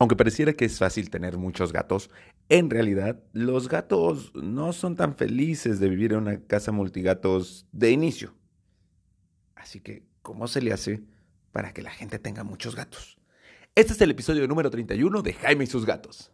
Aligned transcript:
Aunque 0.00 0.14
pareciera 0.14 0.52
que 0.52 0.64
es 0.64 0.78
fácil 0.78 1.10
tener 1.10 1.38
muchos 1.38 1.72
gatos, 1.72 2.08
en 2.48 2.70
realidad 2.70 3.20
los 3.32 3.68
gatos 3.68 4.32
no 4.34 4.72
son 4.72 4.94
tan 4.94 5.16
felices 5.16 5.80
de 5.80 5.88
vivir 5.88 6.12
en 6.12 6.20
una 6.20 6.40
casa 6.40 6.70
multigatos 6.70 7.66
de 7.72 7.90
inicio. 7.90 8.34
Así 9.56 9.80
que, 9.80 10.04
¿cómo 10.22 10.46
se 10.46 10.62
le 10.62 10.72
hace 10.72 11.02
para 11.50 11.72
que 11.72 11.82
la 11.82 11.90
gente 11.90 12.20
tenga 12.20 12.44
muchos 12.44 12.76
gatos? 12.76 13.18
Este 13.74 13.92
es 13.92 14.00
el 14.00 14.12
episodio 14.12 14.46
número 14.46 14.70
31 14.70 15.20
de 15.20 15.32
Jaime 15.32 15.64
y 15.64 15.66
sus 15.66 15.84
gatos. 15.84 16.30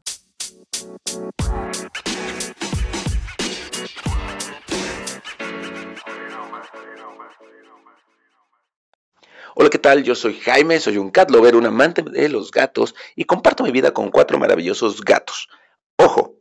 Hola, 9.57 9.71
¿qué 9.71 9.79
tal? 9.79 10.03
Yo 10.03 10.17
soy 10.17 10.41
Jaime, 10.41 10.81
soy 10.81 10.99
un 10.99 11.13
cat 11.13 11.31
lover, 11.31 11.55
un 11.55 11.65
amante 11.65 12.03
de 12.03 12.29
los 12.29 12.51
gatos 12.51 12.93
y 13.15 13.25
comparto 13.25 13.63
mi 13.63 13.71
vida 13.71 13.95
con 13.95 14.11
cuatro 14.11 14.37
maravillosos 14.37 15.01
gatos. 15.03 15.49
Ojo, 15.97 16.41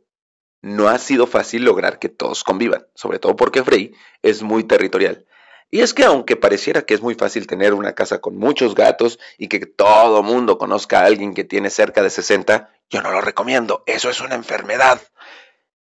no 0.62 0.88
ha 0.88 0.98
sido 0.98 1.28
fácil 1.28 1.62
lograr 1.64 2.00
que 2.00 2.08
todos 2.08 2.42
convivan, 2.42 2.88
sobre 2.96 3.20
todo 3.20 3.36
porque 3.36 3.62
Frey 3.62 3.94
es 4.22 4.42
muy 4.42 4.64
territorial. 4.64 5.26
Y 5.70 5.82
es 5.82 5.94
que 5.94 6.02
aunque 6.02 6.34
pareciera 6.34 6.82
que 6.82 6.94
es 6.94 7.02
muy 7.02 7.14
fácil 7.14 7.46
tener 7.46 7.72
una 7.72 7.94
casa 7.94 8.20
con 8.20 8.36
muchos 8.36 8.74
gatos 8.74 9.20
y 9.38 9.46
que 9.46 9.60
todo 9.60 10.24
mundo 10.24 10.58
conozca 10.58 10.98
a 10.98 11.06
alguien 11.06 11.34
que 11.34 11.44
tiene 11.44 11.70
cerca 11.70 12.02
de 12.02 12.10
60, 12.10 12.68
yo 12.90 13.00
no 13.00 13.12
lo 13.12 13.20
recomiendo, 13.20 13.84
eso 13.86 14.10
es 14.10 14.20
una 14.22 14.34
enfermedad. 14.34 15.00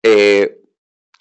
Eh, 0.02 0.60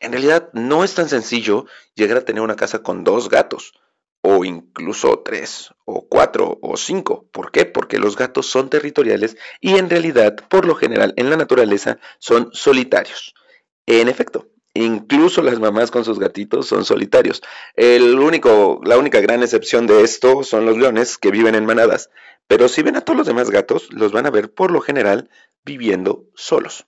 en 0.01 0.11
realidad 0.11 0.49
no 0.51 0.83
es 0.83 0.95
tan 0.95 1.07
sencillo 1.07 1.65
llegar 1.95 2.17
a 2.17 2.25
tener 2.25 2.41
una 2.43 2.57
casa 2.57 2.83
con 2.83 3.05
dos 3.05 3.29
gatos 3.29 3.73
o 4.23 4.45
incluso 4.45 5.19
tres, 5.19 5.73
o 5.83 6.07
cuatro, 6.07 6.57
o 6.61 6.77
cinco. 6.77 7.27
¿Por 7.31 7.51
qué? 7.51 7.65
Porque 7.65 7.99
los 7.99 8.15
gatos 8.15 8.47
son 8.47 8.69
territoriales 8.69 9.35
y 9.59 9.75
en 9.75 9.89
realidad, 9.89 10.35
por 10.49 10.65
lo 10.65 10.75
general, 10.75 11.13
en 11.17 11.29
la 11.29 11.35
naturaleza 11.35 11.99
son 12.19 12.49
solitarios. 12.53 13.35
En 13.85 14.07
efecto, 14.07 14.47
incluso 14.73 15.41
las 15.41 15.59
mamás 15.59 15.91
con 15.91 16.05
sus 16.05 16.19
gatitos 16.19 16.67
son 16.67 16.85
solitarios. 16.85 17.43
El 17.75 18.17
único, 18.17 18.79
la 18.85 18.97
única 18.97 19.19
gran 19.19 19.43
excepción 19.43 19.87
de 19.87 20.01
esto 20.03 20.43
son 20.43 20.65
los 20.65 20.77
leones 20.77 21.17
que 21.17 21.31
viven 21.31 21.55
en 21.55 21.65
manadas. 21.65 22.09
Pero 22.47 22.69
si 22.69 22.81
ven 22.81 22.95
a 22.95 23.01
todos 23.01 23.17
los 23.17 23.27
demás 23.27 23.49
gatos, 23.49 23.91
los 23.91 24.13
van 24.13 24.25
a 24.25 24.31
ver 24.31 24.53
por 24.53 24.71
lo 24.71 24.79
general 24.79 25.29
viviendo 25.65 26.25
solos. 26.33 26.87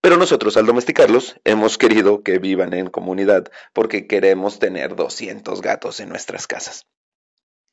Pero 0.00 0.16
nosotros 0.16 0.56
al 0.56 0.66
domesticarlos 0.66 1.36
hemos 1.44 1.78
querido 1.78 2.22
que 2.22 2.38
vivan 2.38 2.74
en 2.74 2.88
comunidad 2.88 3.50
porque 3.72 4.06
queremos 4.06 4.58
tener 4.58 4.96
200 4.96 5.60
gatos 5.62 6.00
en 6.00 6.08
nuestras 6.08 6.46
casas. 6.46 6.86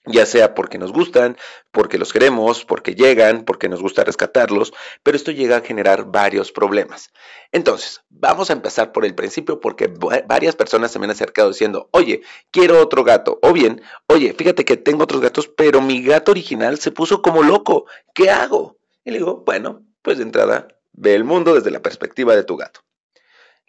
Ya 0.06 0.26
sea 0.26 0.56
porque 0.56 0.78
nos 0.78 0.94
gustan, 0.94 1.38
porque 1.72 1.98
los 1.98 2.14
queremos, 2.14 2.64
porque 2.64 2.96
llegan, 2.96 3.44
porque 3.44 3.68
nos 3.68 3.82
gusta 3.82 4.04
rescatarlos, 4.04 4.74
pero 5.04 5.18
esto 5.18 5.32
llega 5.32 5.58
a 5.58 5.62
generar 5.62 6.06
varios 6.06 6.52
problemas. 6.52 7.12
Entonces, 7.52 8.02
vamos 8.10 8.50
a 8.50 8.54
empezar 8.54 8.94
por 8.94 9.04
el 9.04 9.14
principio 9.14 9.60
porque 9.60 9.88
varias 10.26 10.56
personas 10.56 10.92
se 10.92 11.00
me 11.00 11.06
han 11.06 11.12
acercado 11.12 11.50
diciendo, 11.50 11.90
oye, 11.92 12.22
quiero 12.50 12.82
otro 12.82 13.04
gato. 13.04 13.40
O 13.42 13.52
bien, 13.52 13.82
oye, 14.08 14.34
fíjate 14.34 14.64
que 14.64 14.78
tengo 14.78 15.04
otros 15.04 15.22
gatos, 15.22 15.50
pero 15.50 15.82
mi 15.82 16.02
gato 16.02 16.32
original 16.32 16.80
se 16.80 16.92
puso 16.92 17.22
como 17.22 17.44
loco. 17.44 17.86
¿Qué 18.14 18.30
hago? 18.30 18.80
Y 19.04 19.12
le 19.12 19.18
digo, 19.18 19.44
bueno, 19.46 19.86
pues 20.02 20.18
de 20.18 20.24
entrada, 20.24 20.70
Ve 21.02 21.16
el 21.16 21.24
mundo 21.24 21.56
desde 21.56 21.72
la 21.72 21.82
perspectiva 21.82 22.36
de 22.36 22.44
tu 22.44 22.58
gato. 22.58 22.82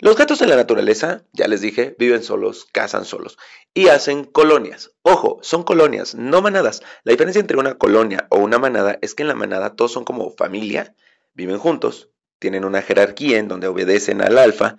Los 0.01 0.17
gatos 0.17 0.43
en 0.43 0.49
la 0.49 0.57
naturaleza, 0.57 1.23
ya 1.33 1.47
les 1.47 1.61
dije, 1.61 1.95
viven 1.97 2.25
solos, 2.25 2.67
cazan 2.73 3.05
solos 3.05 3.39
y 3.73 3.87
hacen 3.87 4.25
colonias. 4.25 4.91
Ojo, 5.03 5.39
son 5.41 5.63
colonias, 5.63 6.17
no 6.17 6.43
manadas. 6.43 6.83
La 7.05 7.13
diferencia 7.13 7.39
entre 7.39 7.57
una 7.57 7.79
colonia 7.79 8.27
o 8.31 8.39
una 8.39 8.59
manada 8.59 8.99
es 9.01 9.15
que 9.15 9.23
en 9.23 9.29
la 9.29 9.37
manada 9.37 9.77
todos 9.77 9.93
son 9.93 10.03
como 10.03 10.33
familia, 10.33 10.97
viven 11.33 11.59
juntos, 11.59 12.11
tienen 12.41 12.65
una 12.65 12.83
jerarquía 12.83 13.39
en 13.39 13.47
donde 13.47 13.69
obedecen 13.69 14.23
al 14.23 14.37
alfa. 14.37 14.79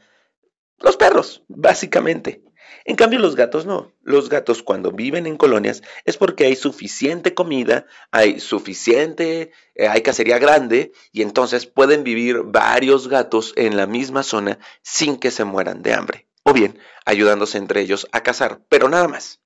Los 0.78 0.98
perros, 0.98 1.44
básicamente. 1.48 2.44
En 2.86 2.95
cambio, 2.95 3.19
los 3.19 3.36
gatos 3.36 3.66
no. 3.66 3.91
Los 4.03 4.30
gatos 4.30 4.64
cuando 4.64 4.92
viven 4.92 5.27
en 5.27 5.37
colonias 5.37 5.83
es 6.05 6.17
porque 6.17 6.45
hay 6.45 6.55
suficiente 6.55 7.33
comida, 7.33 7.86
hay 8.11 8.39
suficiente, 8.39 9.52
eh, 9.76 9.87
hay 9.87 10.02
cacería 10.02 10.39
grande 10.39 10.92
y 11.11 11.21
entonces 11.21 11.65
pueden 11.65 12.04
vivir 12.04 12.42
varios 12.43 13.08
gatos 13.08 13.54
en 13.55 13.77
la 13.77 13.87
misma 13.87 14.23
zona 14.23 14.60
sin 14.81 15.17
que 15.17 15.31
se 15.31 15.43
mueran 15.43 15.81
de 15.81 15.93
hambre. 15.93 16.27
O 16.43 16.54
bien 16.54 16.80
ayudándose 17.05 17.58
entre 17.58 17.81
ellos 17.81 18.08
a 18.11 18.21
cazar, 18.21 18.61
pero 18.70 18.89
nada 18.89 19.08
más. 19.08 19.42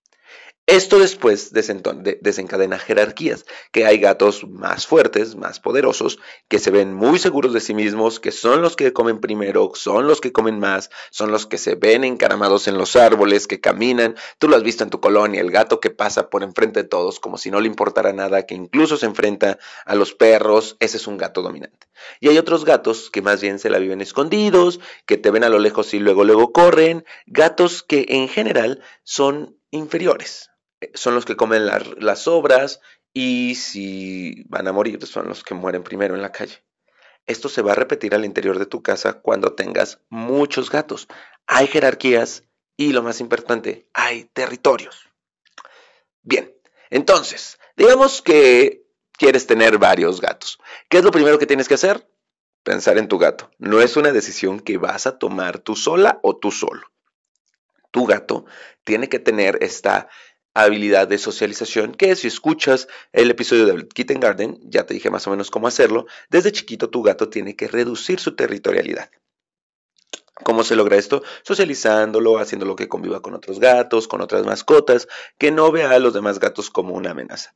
Esto 0.68 0.98
después 0.98 1.53
desencadena 1.53 2.80
jerarquías, 2.80 3.46
que 3.72 3.86
hay 3.86 4.00
gatos 4.00 4.48
más 4.48 4.88
fuertes, 4.88 5.36
más 5.36 5.59
poderosos, 5.59 6.18
que 6.48 6.58
se 6.58 6.72
ven 6.72 6.92
muy 6.92 7.20
seguros 7.20 7.53
de 7.53 7.59
sí 7.59 7.76
mismos, 7.76 8.20
que 8.20 8.31
son 8.31 8.64
los 8.64 8.76
que 8.76 8.92
comen 8.92 9.20
primero, 9.20 9.74
son 9.76 10.08
los 10.08 10.22
que 10.22 10.31
comen 10.31 10.59
más, 10.59 10.90
son 11.12 11.31
los 11.31 11.46
que 11.46 11.59
se 11.59 11.76
ven 11.76 12.03
encaramados 12.03 12.68
en 12.68 12.80
los 12.80 12.96
árboles, 12.96 13.46
que 13.46 13.62
caminan. 13.62 14.16
Tú 14.40 14.48
lo 14.48 14.56
has 14.56 14.64
visto 14.64 14.84
en 14.84 14.90
tu 14.90 15.00
colonia, 15.00 15.40
el 15.40 15.52
gato 15.52 15.80
que 15.80 15.92
pasa 15.92 16.31
por 16.31 16.42
enfrente 16.42 16.82
de 16.82 16.90
todos 16.90 17.20
como 17.20 17.38
si 17.38 17.52
no 17.52 17.62
le 17.62 17.68
importara 17.68 18.12
nada, 18.12 18.47
que 18.47 18.56
incluso 18.56 18.97
se 18.97 19.06
enfrenta 19.06 19.59
a 19.86 19.94
los 19.94 20.16
perros, 20.16 20.78
ese 20.80 20.97
es 20.97 21.06
un 21.06 21.18
gato 21.18 21.44
dominante. 21.44 21.88
Y 22.20 22.30
hay 22.30 22.40
otros 22.40 22.66
gatos 22.66 23.12
que 23.12 23.22
más 23.22 23.40
bien 23.40 23.59
se 23.59 23.70
la 23.70 23.78
viven 23.78 24.02
escondidos, 24.02 24.80
que 25.06 25.18
te 25.18 25.30
ven 25.30 25.44
a 25.44 25.50
lo 25.50 25.59
lejos 25.59 25.94
y 25.94 26.00
luego 26.00 26.24
luego 26.24 26.52
corren, 26.52 27.06
gatos 27.28 27.84
que 27.84 28.08
en 28.09 28.28
general 28.30 28.82
son 29.03 29.59
inferiores 29.70 30.50
son 30.94 31.16
los 31.16 31.25
que 31.25 31.36
comen 31.36 31.66
las 31.66 32.19
sobras 32.19 32.81
y 33.13 33.56
si 33.56 34.44
van 34.50 34.68
a 34.68 34.74
morir 34.74 35.06
son 35.06 35.28
los 35.28 35.44
que 35.44 35.53
mueren 35.53 35.84
primero 35.84 36.16
en 36.16 36.22
la 36.22 36.31
calle. 36.31 36.63
Esto 37.25 37.50
se 37.50 37.62
va 37.62 37.72
a 37.72 37.75
repetir 37.75 38.13
al 38.13 38.25
interior 38.25 38.59
de 38.59 38.68
tu 38.68 38.84
casa 38.84 39.14
cuando 39.14 39.53
tengas 39.53 40.00
muchos 40.09 40.69
gatos. 40.69 41.08
Hay 41.47 41.68
jerarquías 41.68 42.44
y 42.78 42.94
lo 42.94 43.02
más 43.02 43.19
importante, 43.22 43.88
hay 43.94 44.25
territorios. 44.25 45.08
Bien, 46.22 46.53
entonces, 46.90 47.58
digamos 47.75 48.22
que 48.22 48.85
quieres 49.14 49.47
tener 49.47 49.78
varios 49.78 50.22
gatos. 50.22 50.59
¿Qué 50.90 50.97
es 50.97 51.03
lo 51.03 51.12
primero 51.12 51.40
que 51.40 51.47
tienes 51.47 51.68
que 51.68 51.75
hacer? 51.75 52.08
Pensar 52.64 52.97
en 52.97 53.08
tu 53.08 53.18
gato. 53.18 53.50
No 53.58 53.81
es 53.81 53.96
una 53.96 54.12
decisión 54.12 54.59
que 54.59 54.78
vas 54.78 55.08
a 55.08 55.18
tomar 55.18 55.59
tú 55.59 55.75
sola 55.75 56.19
o 56.22 56.35
tú 56.35 56.52
solo. 56.52 56.91
Tu 57.91 58.06
gato 58.06 58.46
tiene 58.84 59.08
que 59.08 59.19
tener 59.19 59.58
esta 59.62 60.09
habilidad 60.56 61.08
de 61.08 61.20
socialización, 61.20 61.94
que 61.94 62.16
si 62.16 62.28
escuchas 62.28 62.88
el 63.14 63.30
episodio 63.30 63.66
de 63.66 63.88
Kitten 63.88 64.20
Garden, 64.20 64.58
ya 64.64 64.86
te 64.86 64.96
dije 64.96 65.12
más 65.12 65.28
o 65.28 65.30
menos 65.30 65.52
cómo 65.52 65.68
hacerlo, 65.68 66.08
desde 66.30 66.52
chiquito 66.52 66.90
tu 66.90 67.04
gato 67.04 67.30
tiene 67.30 67.56
que 67.56 67.68
reducir 67.68 68.20
su 68.20 68.36
territorialidad. 68.36 69.12
¿Cómo 70.44 70.64
se 70.64 70.76
logra 70.76 70.98
esto? 70.98 71.24
Socializándolo, 71.44 72.40
haciéndolo 72.40 72.76
que 72.76 72.88
conviva 72.88 73.22
con 73.22 73.36
otros 73.36 73.60
gatos, 73.60 74.08
con 74.08 74.22
otras 74.22 74.46
mascotas, 74.46 75.08
que 75.38 75.52
no 75.52 75.72
vea 75.72 75.92
a 75.92 76.00
los 76.00 76.14
demás 76.14 76.40
gatos 76.40 76.70
como 76.70 76.94
una 76.94 77.12
amenaza. 77.12 77.54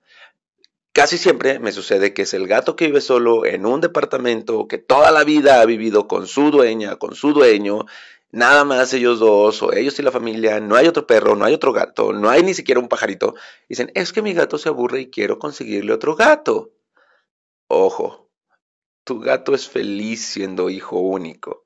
Casi 0.91 1.17
siempre 1.17 1.59
me 1.59 1.71
sucede 1.71 2.13
que 2.13 2.23
es 2.23 2.33
el 2.33 2.47
gato 2.47 2.75
que 2.75 2.87
vive 2.87 2.99
solo 2.99 3.45
en 3.45 3.65
un 3.65 3.79
departamento, 3.79 4.67
que 4.67 4.77
toda 4.77 5.11
la 5.11 5.23
vida 5.23 5.61
ha 5.61 5.65
vivido 5.65 6.07
con 6.07 6.27
su 6.27 6.51
dueña, 6.51 6.97
con 6.97 7.15
su 7.15 7.31
dueño, 7.31 7.85
nada 8.31 8.63
más 8.63 8.93
ellos 8.93 9.19
dos, 9.19 9.61
o 9.63 9.73
ellos 9.73 9.97
y 9.99 10.03
la 10.03 10.11
familia, 10.11 10.59
no 10.59 10.75
hay 10.75 10.87
otro 10.87 11.07
perro, 11.07 11.35
no 11.35 11.45
hay 11.45 11.53
otro 11.53 11.73
gato, 11.73 12.13
no 12.13 12.29
hay 12.29 12.43
ni 12.43 12.53
siquiera 12.53 12.79
un 12.79 12.87
pajarito. 12.87 13.35
Dicen, 13.67 13.91
es 13.95 14.13
que 14.13 14.21
mi 14.21 14.33
gato 14.33 14.57
se 14.57 14.69
aburre 14.69 15.01
y 15.01 15.09
quiero 15.09 15.39
conseguirle 15.39 15.93
otro 15.93 16.15
gato. 16.15 16.71
Ojo, 17.67 18.29
tu 19.03 19.19
gato 19.19 19.53
es 19.53 19.67
feliz 19.67 20.25
siendo 20.25 20.69
hijo 20.69 20.99
único. 20.99 21.65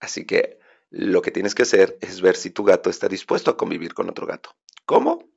Así 0.00 0.26
que 0.26 0.58
lo 0.90 1.22
que 1.22 1.30
tienes 1.30 1.54
que 1.54 1.62
hacer 1.62 1.98
es 2.00 2.20
ver 2.20 2.36
si 2.36 2.50
tu 2.50 2.64
gato 2.64 2.90
está 2.90 3.08
dispuesto 3.08 3.50
a 3.50 3.56
convivir 3.56 3.94
con 3.94 4.08
otro 4.08 4.26
gato. 4.26 4.56
¿Cómo? 4.86 5.28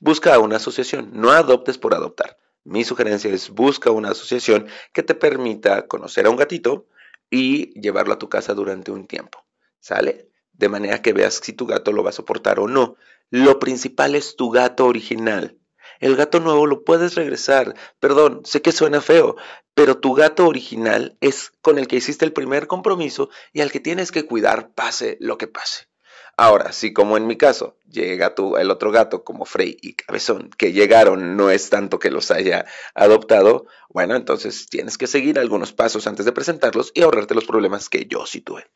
Busca 0.00 0.38
una 0.38 0.56
asociación, 0.56 1.10
no 1.12 1.30
adoptes 1.30 1.78
por 1.78 1.94
adoptar. 1.94 2.38
Mi 2.64 2.84
sugerencia 2.84 3.32
es 3.32 3.50
busca 3.50 3.90
una 3.90 4.10
asociación 4.10 4.68
que 4.92 5.02
te 5.02 5.14
permita 5.14 5.86
conocer 5.86 6.26
a 6.26 6.30
un 6.30 6.36
gatito 6.36 6.86
y 7.30 7.78
llevarlo 7.80 8.14
a 8.14 8.18
tu 8.18 8.28
casa 8.28 8.54
durante 8.54 8.90
un 8.90 9.06
tiempo. 9.06 9.47
¿Sale? 9.80 10.30
De 10.52 10.68
manera 10.68 11.02
que 11.02 11.12
veas 11.12 11.34
si 11.34 11.52
tu 11.52 11.66
gato 11.66 11.92
lo 11.92 12.02
va 12.02 12.10
a 12.10 12.12
soportar 12.12 12.60
o 12.60 12.68
no. 12.68 12.96
Lo 13.30 13.58
principal 13.58 14.14
es 14.14 14.36
tu 14.36 14.50
gato 14.50 14.86
original. 14.86 15.58
El 16.00 16.16
gato 16.16 16.40
nuevo 16.40 16.66
lo 16.66 16.84
puedes 16.84 17.14
regresar. 17.14 17.74
Perdón, 18.00 18.42
sé 18.44 18.62
que 18.62 18.72
suena 18.72 19.00
feo, 19.00 19.36
pero 19.74 19.98
tu 19.98 20.14
gato 20.14 20.46
original 20.46 21.16
es 21.20 21.52
con 21.60 21.78
el 21.78 21.88
que 21.88 21.96
hiciste 21.96 22.24
el 22.24 22.32
primer 22.32 22.66
compromiso 22.66 23.30
y 23.52 23.60
al 23.60 23.72
que 23.72 23.80
tienes 23.80 24.12
que 24.12 24.24
cuidar 24.24 24.72
pase 24.72 25.16
lo 25.20 25.38
que 25.38 25.48
pase. 25.48 25.88
Ahora, 26.36 26.72
si 26.72 26.92
como 26.92 27.16
en 27.16 27.26
mi 27.26 27.36
caso 27.36 27.76
llega 27.88 28.36
tu, 28.36 28.56
el 28.56 28.70
otro 28.70 28.92
gato 28.92 29.24
como 29.24 29.44
Frey 29.44 29.76
y 29.82 29.94
Cabezón, 29.94 30.50
que 30.56 30.72
llegaron, 30.72 31.36
no 31.36 31.50
es 31.50 31.68
tanto 31.68 31.98
que 31.98 32.12
los 32.12 32.30
haya 32.30 32.64
adoptado, 32.94 33.66
bueno, 33.88 34.14
entonces 34.14 34.68
tienes 34.68 34.98
que 34.98 35.08
seguir 35.08 35.38
algunos 35.40 35.72
pasos 35.72 36.06
antes 36.06 36.24
de 36.24 36.32
presentarlos 36.32 36.92
y 36.94 37.02
ahorrarte 37.02 37.34
los 37.34 37.44
problemas 37.44 37.88
que 37.88 38.06
yo 38.06 38.24
sí 38.24 38.40
tuve 38.40 38.70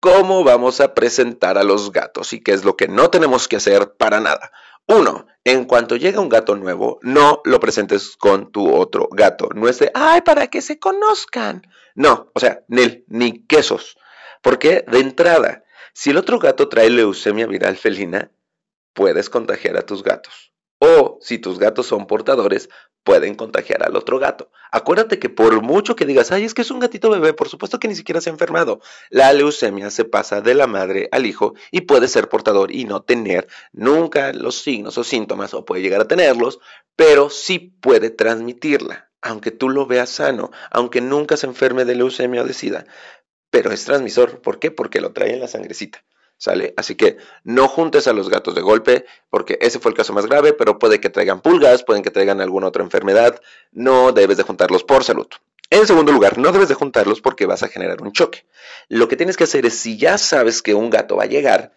cómo 0.00 0.44
vamos 0.44 0.80
a 0.80 0.94
presentar 0.94 1.58
a 1.58 1.64
los 1.64 1.92
gatos 1.92 2.32
y 2.32 2.40
qué 2.40 2.52
es 2.52 2.64
lo 2.64 2.76
que 2.76 2.88
no 2.88 3.10
tenemos 3.10 3.48
que 3.48 3.56
hacer 3.56 3.94
para 3.96 4.20
nada. 4.20 4.52
Uno, 4.86 5.26
en 5.44 5.66
cuanto 5.66 5.96
llega 5.96 6.20
un 6.20 6.30
gato 6.30 6.56
nuevo, 6.56 6.98
no 7.02 7.42
lo 7.44 7.60
presentes 7.60 8.16
con 8.16 8.50
tu 8.50 8.74
otro 8.74 9.08
gato. 9.10 9.50
No 9.54 9.68
es 9.68 9.78
de, 9.78 9.90
ay, 9.94 10.22
para 10.22 10.46
que 10.46 10.62
se 10.62 10.78
conozcan. 10.78 11.62
No, 11.94 12.30
o 12.34 12.40
sea, 12.40 12.64
ni, 12.68 13.04
ni 13.08 13.44
quesos. 13.46 13.98
Porque 14.42 14.84
de 14.88 15.00
entrada, 15.00 15.64
si 15.92 16.10
el 16.10 16.16
otro 16.16 16.38
gato 16.38 16.68
trae 16.68 16.88
leucemia 16.88 17.46
viral 17.46 17.76
felina, 17.76 18.30
puedes 18.94 19.28
contagiar 19.28 19.76
a 19.76 19.82
tus 19.82 20.02
gatos. 20.02 20.52
O 20.78 21.18
si 21.20 21.38
tus 21.38 21.58
gatos 21.58 21.86
son 21.86 22.06
portadores, 22.06 22.68
pueden 23.08 23.34
contagiar 23.34 23.82
al 23.82 23.96
otro 23.96 24.18
gato. 24.18 24.50
Acuérdate 24.70 25.18
que 25.18 25.30
por 25.30 25.62
mucho 25.62 25.96
que 25.96 26.04
digas, 26.04 26.30
ay, 26.30 26.44
es 26.44 26.52
que 26.52 26.62
es 26.62 26.70
un 26.70 26.78
gatito 26.78 27.08
bebé, 27.08 27.32
por 27.32 27.48
supuesto 27.48 27.80
que 27.80 27.88
ni 27.88 27.94
siquiera 27.94 28.20
se 28.20 28.28
ha 28.28 28.34
enfermado. 28.34 28.80
La 29.08 29.32
leucemia 29.32 29.90
se 29.90 30.04
pasa 30.04 30.42
de 30.42 30.54
la 30.54 30.66
madre 30.66 31.08
al 31.10 31.24
hijo 31.24 31.54
y 31.70 31.80
puede 31.82 32.06
ser 32.06 32.28
portador 32.28 32.70
y 32.70 32.84
no 32.84 33.02
tener 33.02 33.48
nunca 33.72 34.32
los 34.34 34.56
signos 34.56 34.98
o 34.98 35.04
síntomas, 35.04 35.54
o 35.54 35.64
puede 35.64 35.80
llegar 35.82 36.02
a 36.02 36.08
tenerlos, 36.08 36.60
pero 36.96 37.30
sí 37.30 37.58
puede 37.58 38.10
transmitirla, 38.10 39.10
aunque 39.22 39.52
tú 39.52 39.70
lo 39.70 39.86
veas 39.86 40.10
sano, 40.10 40.50
aunque 40.70 41.00
nunca 41.00 41.36
se 41.38 41.46
enferme 41.46 41.86
de 41.86 41.94
leucemia 41.94 42.42
o 42.42 42.46
de 42.46 42.52
sida. 42.52 42.86
Pero 43.50 43.72
es 43.72 43.86
transmisor. 43.86 44.42
¿Por 44.42 44.58
qué? 44.58 44.70
Porque 44.70 45.00
lo 45.00 45.12
trae 45.12 45.32
en 45.32 45.40
la 45.40 45.48
sangrecita. 45.48 46.04
¿Sale? 46.38 46.72
Así 46.76 46.94
que 46.94 47.16
no 47.42 47.66
juntes 47.66 48.06
a 48.06 48.12
los 48.12 48.30
gatos 48.30 48.54
de 48.54 48.62
golpe, 48.62 49.04
porque 49.28 49.58
ese 49.60 49.80
fue 49.80 49.90
el 49.90 49.96
caso 49.96 50.12
más 50.12 50.26
grave, 50.26 50.52
pero 50.52 50.78
puede 50.78 51.00
que 51.00 51.10
traigan 51.10 51.40
pulgas, 51.40 51.82
pueden 51.82 52.04
que 52.04 52.12
traigan 52.12 52.40
alguna 52.40 52.68
otra 52.68 52.84
enfermedad. 52.84 53.40
No 53.72 54.12
debes 54.12 54.36
de 54.36 54.44
juntarlos 54.44 54.84
por 54.84 55.02
salud. 55.02 55.26
En 55.70 55.86
segundo 55.86 56.12
lugar, 56.12 56.38
no 56.38 56.52
debes 56.52 56.68
de 56.68 56.74
juntarlos 56.74 57.20
porque 57.20 57.44
vas 57.44 57.62
a 57.62 57.68
generar 57.68 58.00
un 58.02 58.12
choque. 58.12 58.46
Lo 58.88 59.08
que 59.08 59.16
tienes 59.16 59.36
que 59.36 59.44
hacer 59.44 59.66
es, 59.66 59.74
si 59.74 59.98
ya 59.98 60.16
sabes 60.16 60.62
que 60.62 60.74
un 60.74 60.90
gato 60.90 61.16
va 61.16 61.24
a 61.24 61.26
llegar, 61.26 61.72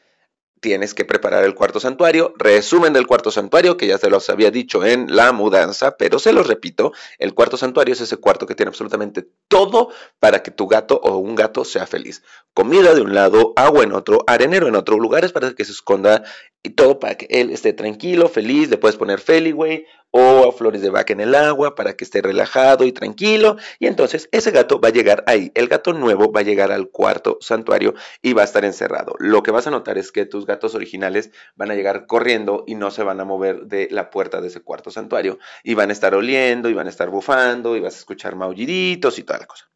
tienes 0.62 0.94
que 0.94 1.04
preparar 1.04 1.44
el 1.44 1.56
cuarto 1.56 1.80
santuario. 1.80 2.34
Resumen 2.38 2.94
del 2.94 3.08
cuarto 3.08 3.32
santuario, 3.32 3.76
que 3.76 3.88
ya 3.88 3.98
se 3.98 4.10
los 4.10 4.30
había 4.30 4.52
dicho 4.52 4.86
en 4.86 5.14
la 5.14 5.34
mudanza, 5.34 5.98
pero 5.98 6.20
se 6.20 6.32
los 6.32 6.48
repito, 6.48 6.94
el 7.18 7.34
cuarto 7.34 7.58
santuario 7.58 7.94
es 7.94 8.02
ese 8.02 8.18
cuarto 8.18 8.46
que 8.46 8.56
tiene 8.56 8.70
absolutamente 8.70 9.28
todo 9.48 9.90
para 10.20 10.44
que 10.44 10.52
tu 10.52 10.68
gato 10.68 11.02
o 11.04 11.18
un 11.18 11.36
gato 11.36 11.66
sea 11.66 11.88
feliz. 11.88 12.24
Comida 12.54 12.94
de 12.94 13.02
un 13.02 13.14
lado, 13.14 13.54
agua 13.56 13.84
en 13.84 13.92
otro, 13.92 14.24
arenero 14.28 14.68
en 14.68 14.76
otro, 14.76 15.00
lugares 15.00 15.32
para 15.32 15.52
que 15.54 15.66
se 15.66 15.72
esconda 15.72 16.24
y 16.64 16.70
todo 16.72 17.00
para 17.00 17.16
que 17.16 17.28
él 17.30 17.50
esté 17.50 17.74
tranquilo, 17.74 18.30
feliz. 18.30 18.70
Le 18.70 18.78
puedes 18.78 18.98
poner 18.98 19.20
Feliway 19.20 19.86
o 20.12 20.52
flores 20.52 20.82
de 20.82 20.90
vaca 20.90 21.14
en 21.14 21.22
el 21.22 21.34
agua 21.34 21.76
para 21.76 21.94
que 21.94 22.04
esté 22.04 22.22
relajado 22.22 22.86
y 22.86 22.92
tranquilo. 22.92 23.58
Y 23.80 23.88
entonces 23.88 24.30
ese 24.32 24.52
gato 24.52 24.80
va 24.80 24.90
a 24.90 24.92
llegar 24.92 25.24
ahí. 25.28 25.52
El 25.56 25.68
gato 25.68 25.94
nuevo 25.94 26.32
va 26.32 26.42
a 26.42 26.44
llegar 26.44 26.72
al 26.72 26.90
cuarto 26.90 27.38
santuario 27.42 27.96
y 28.22 28.34
va 28.34 28.44
a 28.44 28.46
estar 28.46 28.66
encerrado. 28.66 29.16
Lo 29.20 29.42
que 29.42 29.52
vas 29.52 29.68
a 29.68 29.72
notar 29.72 29.98
es 29.98 30.12
que 30.12 30.26
tus 30.26 30.46
gatos 30.46 30.76
originales 30.76 31.32
van 31.56 31.72
a 31.72 31.76
llegar 31.76 32.06
corriendo 32.06 32.64
y 32.68 32.76
no 32.76 32.92
se 32.92 33.04
van 33.04 33.20
a 33.20 33.26
mover 33.26 33.66
de 33.66 33.88
la 33.90 34.10
puerta 34.10 34.42
de 34.42 34.48
ese 34.50 34.62
cuarto 34.62 34.92
santuario. 34.92 35.40
Y 35.64 35.74
van 35.74 35.90
a 35.90 35.94
estar 35.94 36.14
oliendo 36.14 36.70
y 36.70 36.74
van 36.74 36.88
a 36.88 36.92
estar 36.92 37.10
bufando 37.10 37.76
y 37.76 37.80
vas 37.80 37.96
a 37.96 38.00
escuchar 38.00 38.36
maulliditos 38.36 39.18
y 39.18 39.24
toda 39.24 39.40
la 39.40 39.46
cosa. 39.46 39.70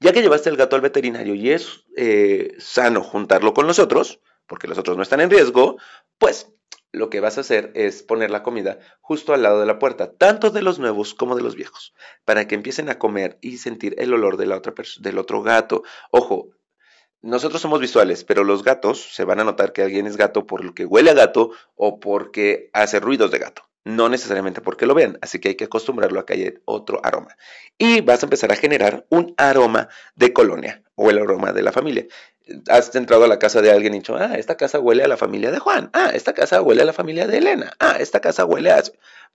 Ya 0.00 0.12
que 0.12 0.22
llevaste 0.22 0.48
el 0.48 0.56
gato 0.56 0.76
al 0.76 0.82
veterinario 0.82 1.34
y 1.34 1.50
es 1.50 1.84
eh, 1.96 2.54
sano 2.58 3.02
juntarlo 3.02 3.52
con 3.52 3.66
los 3.66 3.80
otros, 3.80 4.20
porque 4.46 4.68
los 4.68 4.78
otros 4.78 4.96
no 4.96 5.02
están 5.02 5.20
en 5.20 5.30
riesgo, 5.30 5.76
pues 6.18 6.52
lo 6.92 7.10
que 7.10 7.20
vas 7.20 7.38
a 7.38 7.42
hacer 7.42 7.70
es 7.74 8.02
poner 8.02 8.30
la 8.30 8.42
comida 8.42 8.78
justo 9.00 9.34
al 9.34 9.42
lado 9.42 9.60
de 9.60 9.66
la 9.66 9.78
puerta, 9.78 10.12
tanto 10.12 10.50
de 10.50 10.62
los 10.62 10.78
nuevos 10.78 11.14
como 11.14 11.36
de 11.36 11.42
los 11.42 11.54
viejos, 11.54 11.94
para 12.24 12.46
que 12.46 12.54
empiecen 12.54 12.88
a 12.88 12.98
comer 12.98 13.38
y 13.40 13.58
sentir 13.58 13.94
el 13.98 14.12
olor 14.14 14.36
de 14.36 14.46
la 14.46 14.56
otra 14.56 14.74
del 15.00 15.18
otro 15.18 15.42
gato. 15.42 15.82
Ojo, 16.10 16.50
nosotros 17.20 17.60
somos 17.60 17.80
visuales, 17.80 18.24
pero 18.24 18.44
los 18.44 18.62
gatos 18.62 19.14
se 19.14 19.24
van 19.24 19.40
a 19.40 19.44
notar 19.44 19.72
que 19.72 19.82
alguien 19.82 20.06
es 20.06 20.16
gato 20.16 20.46
porque 20.46 20.84
huele 20.84 21.10
a 21.10 21.14
gato 21.14 21.50
o 21.74 22.00
porque 22.00 22.70
hace 22.72 23.00
ruidos 23.00 23.30
de 23.30 23.38
gato. 23.38 23.62
No 23.84 24.08
necesariamente 24.08 24.60
porque 24.60 24.86
lo 24.86 24.94
vean, 24.94 25.18
así 25.22 25.38
que 25.38 25.48
hay 25.48 25.54
que 25.54 25.64
acostumbrarlo 25.64 26.20
a 26.20 26.26
que 26.26 26.34
haya 26.34 26.52
otro 26.66 27.00
aroma. 27.02 27.36
Y 27.78 28.02
vas 28.02 28.22
a 28.22 28.26
empezar 28.26 28.52
a 28.52 28.56
generar 28.56 29.06
un 29.08 29.34
aroma 29.38 29.88
de 30.14 30.32
colonia 30.32 30.82
o 30.94 31.10
el 31.10 31.18
aroma 31.18 31.52
de 31.52 31.62
la 31.62 31.72
familia 31.72 32.06
has 32.68 32.94
entrado 32.94 33.24
a 33.24 33.28
la 33.28 33.38
casa 33.38 33.62
de 33.62 33.70
alguien 33.70 33.94
y 33.94 33.98
dicho, 33.98 34.16
ah, 34.16 34.34
esta 34.36 34.56
casa 34.56 34.78
huele 34.80 35.04
a 35.04 35.08
la 35.08 35.16
familia 35.16 35.50
de 35.50 35.58
Juan, 35.58 35.90
ah, 35.92 36.10
esta 36.14 36.32
casa 36.32 36.62
huele 36.62 36.82
a 36.82 36.84
la 36.84 36.92
familia 36.92 37.26
de 37.26 37.38
Elena, 37.38 37.72
ah, 37.78 37.96
esta 37.98 38.20
casa 38.20 38.44
huele 38.44 38.70
a... 38.70 38.82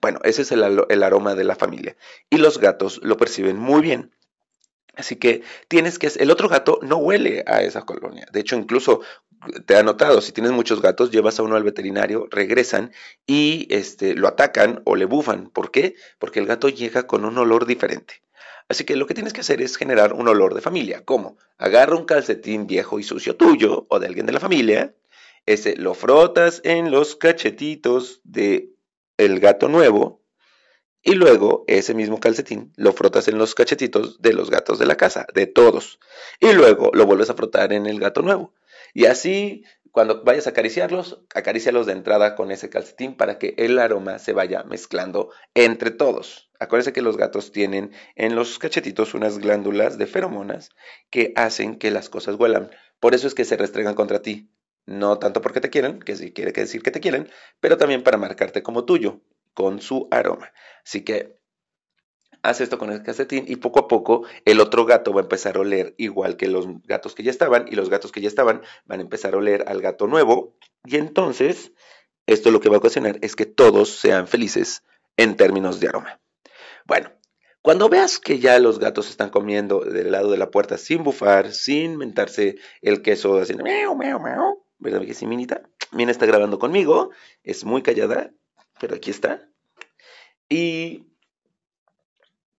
Bueno, 0.00 0.20
ese 0.24 0.42
es 0.42 0.52
el, 0.52 0.84
el 0.88 1.02
aroma 1.02 1.34
de 1.34 1.44
la 1.44 1.56
familia. 1.56 1.96
Y 2.28 2.38
los 2.38 2.58
gatos 2.58 3.00
lo 3.02 3.16
perciben 3.16 3.56
muy 3.56 3.80
bien. 3.80 4.12
Así 4.96 5.16
que 5.16 5.42
tienes 5.68 5.98
que... 5.98 6.10
El 6.18 6.30
otro 6.30 6.48
gato 6.48 6.78
no 6.82 6.96
huele 6.96 7.44
a 7.46 7.62
esa 7.62 7.82
colonia. 7.82 8.26
De 8.32 8.40
hecho, 8.40 8.56
incluso 8.56 9.00
te 9.66 9.76
ha 9.76 9.82
notado, 9.82 10.20
si 10.20 10.32
tienes 10.32 10.52
muchos 10.52 10.80
gatos, 10.80 11.10
llevas 11.10 11.38
a 11.38 11.42
uno 11.42 11.56
al 11.56 11.64
veterinario, 11.64 12.28
regresan 12.30 12.92
y 13.26 13.66
este, 13.70 14.14
lo 14.14 14.28
atacan 14.28 14.82
o 14.84 14.96
le 14.96 15.04
bufan. 15.04 15.50
¿Por 15.50 15.70
qué? 15.70 15.94
Porque 16.18 16.40
el 16.40 16.46
gato 16.46 16.68
llega 16.68 17.06
con 17.06 17.24
un 17.24 17.36
olor 17.38 17.66
diferente. 17.66 18.22
Así 18.68 18.84
que 18.84 18.96
lo 18.96 19.06
que 19.06 19.14
tienes 19.14 19.32
que 19.32 19.42
hacer 19.42 19.60
es 19.60 19.76
generar 19.76 20.14
un 20.14 20.26
olor 20.26 20.54
de 20.54 20.62
familia. 20.62 21.04
¿Cómo? 21.04 21.36
Agarra 21.58 21.96
un 21.96 22.06
calcetín 22.06 22.66
viejo 22.66 22.98
y 22.98 23.02
sucio 23.02 23.36
tuyo 23.36 23.86
o 23.90 23.98
de 23.98 24.06
alguien 24.06 24.26
de 24.26 24.32
la 24.32 24.40
familia, 24.40 24.94
ese 25.46 25.76
lo 25.76 25.94
frotas 25.94 26.62
en 26.64 26.90
los 26.90 27.16
cachetitos 27.16 28.20
de 28.24 28.70
el 29.18 29.40
gato 29.40 29.68
nuevo 29.68 30.23
y 31.04 31.14
luego 31.14 31.64
ese 31.68 31.94
mismo 31.94 32.18
calcetín 32.18 32.72
lo 32.76 32.92
frotas 32.92 33.28
en 33.28 33.38
los 33.38 33.54
cachetitos 33.54 34.20
de 34.20 34.32
los 34.32 34.50
gatos 34.50 34.78
de 34.78 34.86
la 34.86 34.96
casa, 34.96 35.26
de 35.34 35.46
todos. 35.46 36.00
Y 36.40 36.52
luego 36.54 36.90
lo 36.94 37.06
vuelves 37.06 37.30
a 37.30 37.34
frotar 37.34 37.72
en 37.72 37.86
el 37.86 38.00
gato 38.00 38.22
nuevo. 38.22 38.54
Y 38.94 39.04
así 39.04 39.64
cuando 39.94 40.24
vayas 40.24 40.48
a 40.48 40.50
acariciarlos, 40.50 41.20
acarícialos 41.32 41.86
de 41.86 41.92
entrada 41.92 42.34
con 42.34 42.50
ese 42.50 42.68
calcetín 42.68 43.16
para 43.16 43.38
que 43.38 43.54
el 43.58 43.78
aroma 43.78 44.18
se 44.18 44.32
vaya 44.32 44.64
mezclando 44.64 45.30
entre 45.54 45.92
todos. 45.92 46.50
Acuérdense 46.58 46.92
que 46.92 47.00
los 47.00 47.16
gatos 47.16 47.52
tienen 47.52 47.92
en 48.16 48.34
los 48.34 48.58
cachetitos 48.58 49.14
unas 49.14 49.38
glándulas 49.38 49.96
de 49.96 50.08
feromonas 50.08 50.70
que 51.10 51.32
hacen 51.36 51.78
que 51.78 51.92
las 51.92 52.08
cosas 52.08 52.34
huelan. 52.34 52.72
Por 52.98 53.14
eso 53.14 53.28
es 53.28 53.34
que 53.34 53.44
se 53.44 53.56
restregan 53.56 53.94
contra 53.94 54.20
ti. 54.20 54.50
No 54.84 55.20
tanto 55.20 55.42
porque 55.42 55.60
te 55.60 55.70
quieren, 55.70 56.00
que 56.00 56.16
sí 56.16 56.32
quiere 56.32 56.50
decir 56.50 56.82
que 56.82 56.90
te 56.90 57.00
quieren, 57.00 57.30
pero 57.60 57.76
también 57.76 58.02
para 58.02 58.18
marcarte 58.18 58.64
como 58.64 58.84
tuyo, 58.84 59.20
con 59.54 59.80
su 59.80 60.08
aroma. 60.10 60.52
Así 60.84 61.04
que 61.04 61.38
haz 62.42 62.60
esto 62.60 62.78
con 62.78 62.92
el 62.92 63.02
calcetín 63.02 63.44
y 63.48 63.56
poco 63.56 63.80
a 63.80 63.88
poco 63.88 64.26
el 64.44 64.60
otro 64.60 64.84
gato 64.84 65.12
va 65.12 65.20
a 65.20 65.24
empezar 65.24 65.56
a 65.56 65.60
oler 65.60 65.94
igual 65.96 66.36
que 66.36 66.46
los 66.46 66.66
gatos 66.82 67.14
que 67.14 67.22
ya 67.22 67.30
estaban 67.30 67.66
y 67.68 67.74
los 67.74 67.88
gatos 67.88 68.12
que 68.12 68.20
ya 68.20 68.28
estaban 68.28 68.62
van 68.84 69.00
a 69.00 69.02
empezar 69.02 69.34
a 69.34 69.38
oler 69.38 69.64
al 69.66 69.80
gato 69.80 70.06
nuevo 70.06 70.54
y 70.84 70.96
entonces 70.96 71.72
esto 72.26 72.50
lo 72.50 72.60
que 72.60 72.68
va 72.68 72.76
a 72.76 72.78
ocasionar 72.78 73.18
es 73.22 73.34
que 73.34 73.46
todos 73.46 73.88
sean 73.98 74.28
felices 74.28 74.82
en 75.16 75.36
términos 75.36 75.80
de 75.80 75.88
aroma. 75.88 76.20
Bueno, 76.86 77.10
cuando 77.62 77.88
veas 77.88 78.18
que 78.18 78.38
ya 78.40 78.58
los 78.58 78.78
gatos 78.78 79.08
están 79.08 79.30
comiendo 79.30 79.80
del 79.80 80.12
lado 80.12 80.30
de 80.30 80.36
la 80.36 80.50
puerta 80.50 80.76
sin 80.76 81.02
bufar, 81.02 81.52
sin 81.52 81.96
mentarse 81.96 82.56
el 82.82 83.00
queso 83.00 83.40
haciendo 83.40 83.64
miau, 83.64 83.96
miau, 83.96 84.20
miau, 84.20 84.64
¿verdad 84.78 85.02
sí, 85.14 85.26
Minita? 85.26 85.62
Mina 85.92 86.10
está 86.10 86.26
grabando 86.26 86.58
conmigo, 86.58 87.10
es 87.42 87.64
muy 87.64 87.82
callada, 87.82 88.32
pero 88.84 88.96
aquí 88.96 89.10
está. 89.10 89.48
Y 90.46 91.06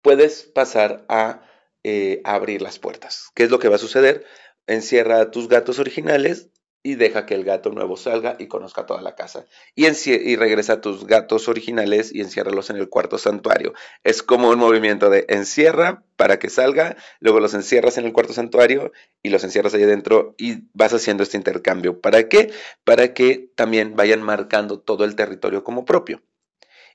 puedes 0.01 0.41
pasar 0.41 1.05
a 1.07 1.47
eh, 1.83 2.21
abrir 2.23 2.63
las 2.63 2.79
puertas. 2.79 3.29
¿Qué 3.35 3.43
es 3.43 3.51
lo 3.51 3.59
que 3.59 3.69
va 3.69 3.75
a 3.75 3.77
suceder? 3.77 4.25
Encierra 4.65 5.21
a 5.21 5.29
tus 5.29 5.47
gatos 5.47 5.77
originales 5.77 6.49
y 6.85 6.93
deja 6.93 7.25
que 7.25 7.33
el 7.33 7.43
gato 7.43 7.71
nuevo 7.71 7.97
salga 7.97 8.35
y 8.37 8.45
conozca 8.45 8.85
toda 8.85 9.01
la 9.01 9.15
casa. 9.15 9.47
Y, 9.73 9.87
y, 9.87 10.35
regresa 10.35 10.73
a 10.73 10.81
tus 10.81 11.07
gatos 11.07 11.47
originales 11.47 12.13
y 12.13 12.21
enciérralos 12.21 12.69
en 12.69 12.75
el 12.75 12.89
cuarto 12.89 13.17
santuario. 13.17 13.73
Es 14.03 14.21
como 14.21 14.49
un 14.49 14.59
movimiento 14.59 15.09
de 15.09 15.25
encierra 15.27 16.03
para 16.15 16.37
que 16.37 16.51
salga, 16.51 16.95
luego 17.19 17.39
los 17.39 17.55
encierras 17.55 17.97
en 17.97 18.05
el 18.05 18.13
cuarto 18.13 18.33
santuario 18.33 18.91
y 19.23 19.29
los 19.29 19.43
encierras 19.43 19.73
ahí 19.73 19.81
adentro 19.81 20.35
y 20.37 20.67
vas 20.73 20.93
haciendo 20.93 21.23
este 21.23 21.37
intercambio. 21.37 21.99
¿Para 22.01 22.29
qué? 22.29 22.53
Para 22.83 23.15
que 23.15 23.49
también 23.55 23.95
vayan 23.95 24.21
marcando 24.21 24.79
todo 24.79 25.05
el 25.05 25.15
territorio 25.15 25.63
como 25.63 25.85
propio 25.85 26.21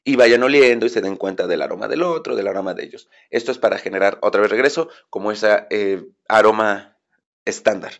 y 0.04 0.14
vayan 0.14 0.44
oliendo 0.44 0.86
y 0.86 0.90
se 0.90 1.00
den 1.00 1.16
cuenta 1.16 1.48
del 1.48 1.62
aroma 1.62 1.88
del 1.88 2.04
otro, 2.04 2.36
del 2.36 2.46
aroma 2.46 2.74
de 2.74 2.84
ellos. 2.84 3.08
Esto 3.30 3.50
es 3.50 3.58
para 3.58 3.76
generar 3.76 4.18
otra 4.22 4.40
vez 4.40 4.52
regreso 4.52 4.88
como 5.10 5.32
ese 5.32 5.66
eh, 5.70 6.04
aroma 6.28 6.96
estándar. 7.44 7.94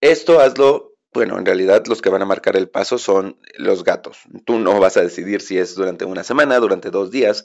Esto 0.00 0.40
hazlo, 0.40 0.85
bueno, 1.12 1.38
en 1.38 1.46
realidad 1.46 1.86
los 1.86 2.02
que 2.02 2.10
van 2.10 2.22
a 2.22 2.26
marcar 2.26 2.56
el 2.56 2.68
paso 2.68 2.98
son 2.98 3.38
los 3.56 3.84
gatos. 3.84 4.18
Tú 4.44 4.58
no 4.58 4.78
vas 4.78 4.96
a 4.96 5.02
decidir 5.02 5.40
si 5.40 5.58
es 5.58 5.74
durante 5.74 6.04
una 6.04 6.24
semana, 6.24 6.58
durante 6.58 6.90
dos 6.90 7.10
días, 7.10 7.44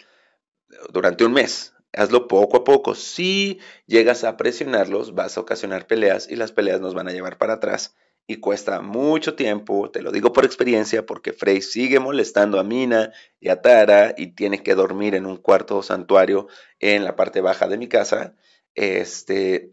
durante 0.91 1.23
un 1.23 1.33
mes. 1.33 1.73
Hazlo 1.93 2.27
poco 2.27 2.57
a 2.57 2.63
poco. 2.63 2.95
Si 2.95 3.59
llegas 3.85 4.23
a 4.23 4.37
presionarlos, 4.37 5.13
vas 5.13 5.37
a 5.37 5.41
ocasionar 5.41 5.87
peleas 5.87 6.29
y 6.29 6.35
las 6.35 6.51
peleas 6.51 6.81
nos 6.81 6.93
van 6.93 7.07
a 7.07 7.11
llevar 7.11 7.37
para 7.37 7.53
atrás 7.53 7.95
y 8.27 8.37
cuesta 8.37 8.81
mucho 8.81 9.35
tiempo, 9.35 9.91
te 9.91 10.01
lo 10.01 10.11
digo 10.11 10.31
por 10.31 10.45
experiencia, 10.45 11.05
porque 11.05 11.33
Frey 11.33 11.61
sigue 11.61 11.99
molestando 11.99 12.59
a 12.59 12.63
Mina 12.63 13.11
y 13.39 13.49
a 13.49 13.61
Tara 13.61 14.13
y 14.17 14.27
tiene 14.27 14.63
que 14.63 14.75
dormir 14.75 15.15
en 15.15 15.25
un 15.25 15.37
cuarto 15.37 15.83
santuario 15.83 16.47
en 16.79 17.03
la 17.03 17.15
parte 17.15 17.41
baja 17.41 17.67
de 17.67 17.77
mi 17.77 17.87
casa. 17.87 18.35
Este, 18.73 19.71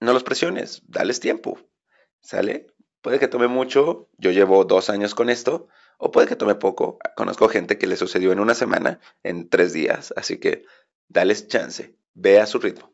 no 0.00 0.12
los 0.12 0.24
presiones, 0.24 0.82
dales 0.86 1.20
tiempo, 1.20 1.58
¿sale? 2.20 2.68
Puede 3.02 3.18
que 3.18 3.28
tome 3.28 3.48
mucho, 3.48 4.08
yo 4.18 4.30
llevo 4.30 4.64
dos 4.64 4.90
años 4.90 5.14
con 5.14 5.30
esto, 5.30 5.68
o 5.98 6.10
puede 6.10 6.26
que 6.26 6.36
tome 6.36 6.54
poco. 6.54 6.98
Conozco 7.16 7.48
gente 7.48 7.78
que 7.78 7.86
le 7.86 7.96
sucedió 7.96 8.32
en 8.32 8.40
una 8.40 8.54
semana, 8.54 9.00
en 9.22 9.48
tres 9.48 9.72
días, 9.72 10.12
así 10.16 10.38
que 10.38 10.64
dales 11.08 11.48
chance, 11.48 11.94
ve 12.14 12.40
a 12.40 12.46
su 12.46 12.58
ritmo. 12.58 12.92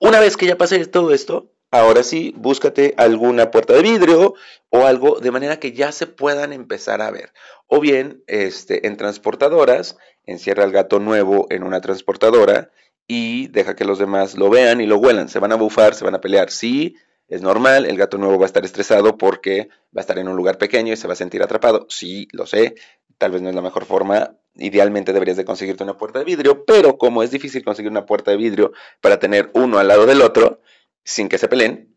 Una 0.00 0.20
vez 0.20 0.36
que 0.36 0.46
ya 0.46 0.56
pase 0.56 0.84
todo 0.86 1.12
esto, 1.12 1.52
ahora 1.70 2.02
sí, 2.02 2.34
búscate 2.36 2.94
alguna 2.96 3.50
puerta 3.50 3.74
de 3.74 3.82
vidrio 3.82 4.34
o 4.70 4.86
algo 4.86 5.20
de 5.20 5.30
manera 5.30 5.58
que 5.58 5.72
ya 5.72 5.92
se 5.92 6.06
puedan 6.06 6.52
empezar 6.52 7.00
a 7.00 7.10
ver. 7.10 7.32
O 7.66 7.80
bien, 7.80 8.22
este, 8.26 8.86
en 8.86 8.96
transportadoras, 8.96 9.96
encierra 10.24 10.64
al 10.64 10.72
gato 10.72 10.98
nuevo 10.98 11.46
en 11.50 11.62
una 11.62 11.80
transportadora 11.80 12.70
y 13.06 13.48
deja 13.48 13.76
que 13.76 13.84
los 13.84 13.98
demás 13.98 14.36
lo 14.36 14.50
vean 14.50 14.80
y 14.80 14.86
lo 14.86 14.98
huelan. 14.98 15.28
Se 15.28 15.38
van 15.38 15.52
a 15.52 15.56
bufar, 15.56 15.94
se 15.94 16.04
van 16.04 16.14
a 16.14 16.20
pelear. 16.20 16.50
Sí, 16.50 16.96
es 17.28 17.42
normal, 17.42 17.86
el 17.86 17.96
gato 17.96 18.18
nuevo 18.18 18.38
va 18.38 18.44
a 18.44 18.46
estar 18.46 18.64
estresado 18.64 19.16
porque 19.16 19.68
va 19.96 19.98
a 19.98 20.00
estar 20.00 20.18
en 20.18 20.28
un 20.28 20.36
lugar 20.36 20.58
pequeño 20.58 20.92
y 20.92 20.96
se 20.96 21.06
va 21.06 21.14
a 21.14 21.16
sentir 21.16 21.42
atrapado. 21.42 21.86
Sí, 21.88 22.28
lo 22.32 22.46
sé, 22.46 22.74
tal 23.18 23.32
vez 23.32 23.42
no 23.42 23.48
es 23.48 23.54
la 23.54 23.62
mejor 23.62 23.84
forma. 23.86 24.36
Idealmente 24.56 25.12
deberías 25.12 25.36
de 25.36 25.44
conseguirte 25.44 25.84
una 25.84 25.96
puerta 25.96 26.18
de 26.18 26.24
vidrio, 26.24 26.64
pero 26.64 26.98
como 26.98 27.22
es 27.22 27.30
difícil 27.30 27.64
conseguir 27.64 27.90
una 27.90 28.06
puerta 28.06 28.30
de 28.30 28.36
vidrio 28.36 28.72
para 29.00 29.18
tener 29.18 29.50
uno 29.54 29.78
al 29.78 29.88
lado 29.88 30.06
del 30.06 30.22
otro 30.22 30.60
sin 31.02 31.28
que 31.28 31.38
se 31.38 31.48
peleen, 31.48 31.93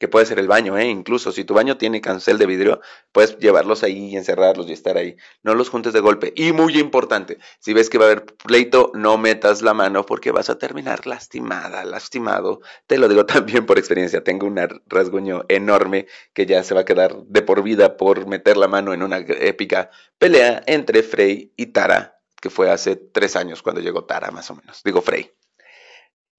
que 0.00 0.08
puede 0.08 0.24
ser 0.24 0.38
el 0.38 0.48
baño, 0.48 0.78
¿eh? 0.78 0.86
incluso 0.86 1.30
si 1.30 1.44
tu 1.44 1.52
baño 1.52 1.76
tiene 1.76 2.00
cancel 2.00 2.38
de 2.38 2.46
vidrio, 2.46 2.80
puedes 3.12 3.36
llevarlos 3.36 3.82
ahí 3.82 4.08
y 4.08 4.16
encerrarlos 4.16 4.66
y 4.68 4.72
estar 4.72 4.96
ahí. 4.96 5.16
No 5.42 5.54
los 5.54 5.68
juntes 5.68 5.92
de 5.92 6.00
golpe. 6.00 6.32
Y 6.34 6.52
muy 6.52 6.78
importante, 6.78 7.36
si 7.58 7.74
ves 7.74 7.90
que 7.90 7.98
va 7.98 8.06
a 8.06 8.08
haber 8.08 8.24
pleito, 8.24 8.92
no 8.94 9.18
metas 9.18 9.60
la 9.60 9.74
mano 9.74 10.06
porque 10.06 10.32
vas 10.32 10.48
a 10.48 10.56
terminar 10.58 11.06
lastimada, 11.06 11.84
lastimado. 11.84 12.62
Te 12.86 12.96
lo 12.96 13.08
digo 13.08 13.26
también 13.26 13.66
por 13.66 13.78
experiencia. 13.78 14.24
Tengo 14.24 14.46
un 14.46 14.58
rasguño 14.86 15.44
enorme 15.48 16.06
que 16.32 16.46
ya 16.46 16.64
se 16.64 16.74
va 16.74 16.80
a 16.80 16.86
quedar 16.86 17.18
de 17.26 17.42
por 17.42 17.62
vida 17.62 17.98
por 17.98 18.26
meter 18.26 18.56
la 18.56 18.68
mano 18.68 18.94
en 18.94 19.02
una 19.02 19.18
épica 19.18 19.90
pelea 20.16 20.62
entre 20.66 21.02
Frey 21.02 21.52
y 21.58 21.66
Tara, 21.66 22.22
que 22.40 22.48
fue 22.48 22.70
hace 22.70 22.96
tres 22.96 23.36
años 23.36 23.62
cuando 23.62 23.82
llegó 23.82 24.06
Tara, 24.06 24.30
más 24.30 24.50
o 24.50 24.54
menos. 24.54 24.80
Digo 24.82 25.02
Frey. 25.02 25.30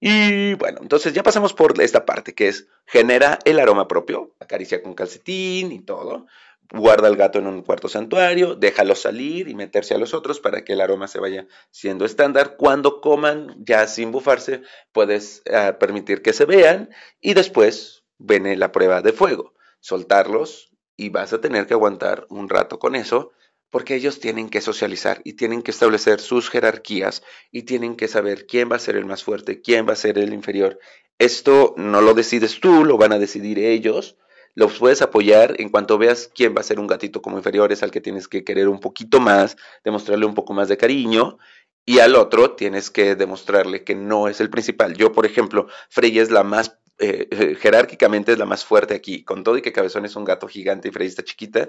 Y 0.04 0.54
bueno, 0.54 0.80
entonces 0.82 1.12
ya 1.12 1.22
pasamos 1.22 1.54
por 1.54 1.80
esta 1.80 2.04
parte 2.04 2.34
que 2.34 2.48
es 2.48 2.66
genera 2.86 3.38
el 3.44 3.60
aroma 3.60 3.86
propio, 3.86 4.34
acaricia 4.40 4.82
con 4.82 4.94
calcetín 4.94 5.70
y 5.70 5.78
todo, 5.78 6.26
guarda 6.72 7.06
al 7.06 7.14
gato 7.14 7.38
en 7.38 7.46
un 7.46 7.62
cuarto 7.62 7.86
santuario, 7.86 8.56
déjalo 8.56 8.96
salir 8.96 9.46
y 9.46 9.54
meterse 9.54 9.94
a 9.94 9.98
los 9.98 10.12
otros 10.12 10.40
para 10.40 10.64
que 10.64 10.72
el 10.72 10.80
aroma 10.80 11.06
se 11.06 11.20
vaya 11.20 11.46
siendo 11.70 12.04
estándar. 12.04 12.56
Cuando 12.56 13.00
coman 13.00 13.54
ya 13.64 13.86
sin 13.86 14.10
bufarse, 14.10 14.62
puedes 14.90 15.42
eh, 15.44 15.72
permitir 15.78 16.20
que 16.20 16.32
se 16.32 16.46
vean 16.46 16.90
y 17.20 17.34
después 17.34 18.02
viene 18.18 18.56
la 18.56 18.72
prueba 18.72 19.02
de 19.02 19.12
fuego, 19.12 19.54
soltarlos 19.78 20.72
y 20.96 21.10
vas 21.10 21.32
a 21.32 21.40
tener 21.40 21.68
que 21.68 21.74
aguantar 21.74 22.26
un 22.28 22.48
rato 22.48 22.80
con 22.80 22.96
eso 22.96 23.30
porque 23.72 23.94
ellos 23.94 24.20
tienen 24.20 24.50
que 24.50 24.60
socializar 24.60 25.22
y 25.24 25.32
tienen 25.32 25.62
que 25.62 25.70
establecer 25.70 26.20
sus 26.20 26.50
jerarquías 26.50 27.22
y 27.50 27.62
tienen 27.62 27.96
que 27.96 28.06
saber 28.06 28.46
quién 28.46 28.70
va 28.70 28.76
a 28.76 28.78
ser 28.78 28.96
el 28.96 29.06
más 29.06 29.24
fuerte, 29.24 29.62
quién 29.62 29.88
va 29.88 29.94
a 29.94 29.96
ser 29.96 30.18
el 30.18 30.34
inferior. 30.34 30.78
Esto 31.18 31.72
no 31.78 32.02
lo 32.02 32.12
decides 32.12 32.60
tú, 32.60 32.84
lo 32.84 32.98
van 32.98 33.14
a 33.14 33.18
decidir 33.18 33.58
ellos. 33.58 34.18
Los 34.54 34.78
puedes 34.78 35.00
apoyar 35.00 35.58
en 35.58 35.70
cuanto 35.70 35.96
veas 35.96 36.30
quién 36.34 36.54
va 36.54 36.60
a 36.60 36.64
ser 36.64 36.78
un 36.78 36.86
gatito 36.86 37.22
como 37.22 37.38
inferior, 37.38 37.72
es 37.72 37.82
al 37.82 37.90
que 37.90 38.02
tienes 38.02 38.28
que 38.28 38.44
querer 38.44 38.68
un 38.68 38.78
poquito 38.78 39.20
más, 39.20 39.56
demostrarle 39.82 40.26
un 40.26 40.34
poco 40.34 40.52
más 40.52 40.68
de 40.68 40.76
cariño. 40.76 41.38
Y 41.86 42.00
al 42.00 42.14
otro 42.14 42.52
tienes 42.52 42.90
que 42.90 43.16
demostrarle 43.16 43.84
que 43.84 43.94
no 43.94 44.28
es 44.28 44.40
el 44.42 44.50
principal. 44.50 44.94
Yo, 44.98 45.12
por 45.12 45.24
ejemplo, 45.24 45.66
Frey 45.88 46.18
es 46.18 46.30
la 46.30 46.44
más 46.44 46.78
eh, 47.04 47.26
eh, 47.32 47.56
jerárquicamente 47.56 48.30
es 48.30 48.38
la 48.38 48.46
más 48.46 48.64
fuerte 48.64 48.94
aquí. 48.94 49.24
Con 49.24 49.42
todo 49.42 49.58
y 49.58 49.62
que 49.62 49.72
Cabezón 49.72 50.04
es 50.04 50.14
un 50.14 50.24
gato 50.24 50.46
gigante 50.46 50.86
y 50.86 50.92
Frey 50.92 51.08
está 51.08 51.24
chiquita, 51.24 51.68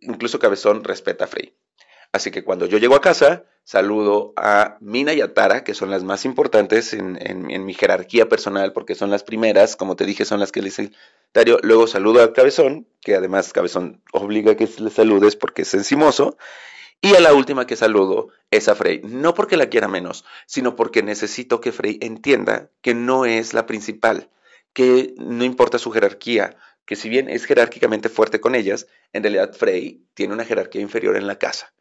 incluso 0.00 0.40
Cabezón 0.40 0.82
respeta 0.82 1.26
a 1.26 1.28
Frey. 1.28 1.54
Así 2.10 2.32
que 2.32 2.42
cuando 2.42 2.66
yo 2.66 2.78
llego 2.78 2.96
a 2.96 3.00
casa, 3.00 3.44
saludo 3.62 4.32
a 4.36 4.76
Mina 4.80 5.12
y 5.14 5.20
a 5.20 5.32
Tara, 5.32 5.62
que 5.62 5.74
son 5.74 5.90
las 5.90 6.02
más 6.02 6.24
importantes 6.24 6.92
en, 6.92 7.64
mi 7.64 7.74
jerarquía 7.74 8.28
personal, 8.28 8.72
porque 8.72 8.96
son 8.96 9.10
las 9.10 9.22
primeras, 9.22 9.76
como 9.76 9.94
te 9.94 10.06
dije, 10.06 10.24
son 10.24 10.40
las 10.40 10.50
que 10.50 10.60
le 10.62 10.68
hice 10.68 10.90
Dario. 11.32 11.58
Luego 11.62 11.86
saludo 11.86 12.22
a 12.22 12.32
Cabezón, 12.32 12.88
que 13.00 13.14
además 13.14 13.52
Cabezón 13.52 14.02
obliga 14.12 14.52
a 14.52 14.56
que 14.56 14.68
le 14.78 14.90
saludes 14.90 15.36
porque 15.36 15.62
es 15.62 15.72
encimoso. 15.74 16.36
Y 17.00 17.14
a 17.14 17.20
la 17.20 17.32
última 17.32 17.66
que 17.66 17.76
saludo 17.76 18.30
es 18.50 18.68
a 18.68 18.74
Frey, 18.74 19.02
no 19.04 19.34
porque 19.34 19.56
la 19.56 19.68
quiera 19.68 19.86
menos, 19.86 20.24
sino 20.46 20.74
porque 20.74 21.04
necesito 21.04 21.60
que 21.60 21.70
Frey 21.70 21.98
entienda 22.00 22.70
que 22.80 22.94
no 22.94 23.24
es 23.24 23.54
la 23.54 23.66
principal, 23.66 24.30
que 24.74 25.14
no 25.16 25.44
importa 25.44 25.78
su 25.78 25.90
jerarquía, 25.90 26.56
que 26.84 26.96
si 26.96 27.08
bien 27.08 27.30
es 27.30 27.46
jerárquicamente 27.46 28.10
fuerte 28.10 28.40
con 28.40 28.54
ellas, 28.54 28.86
en 29.12 29.22
realidad 29.22 29.54
Frey 29.54 30.04
tiene 30.12 30.34
una 30.34 30.44
jerarquía 30.44 30.82
inferior 30.82 31.16
en 31.16 31.26
la 31.26 31.38
casa. 31.38 31.72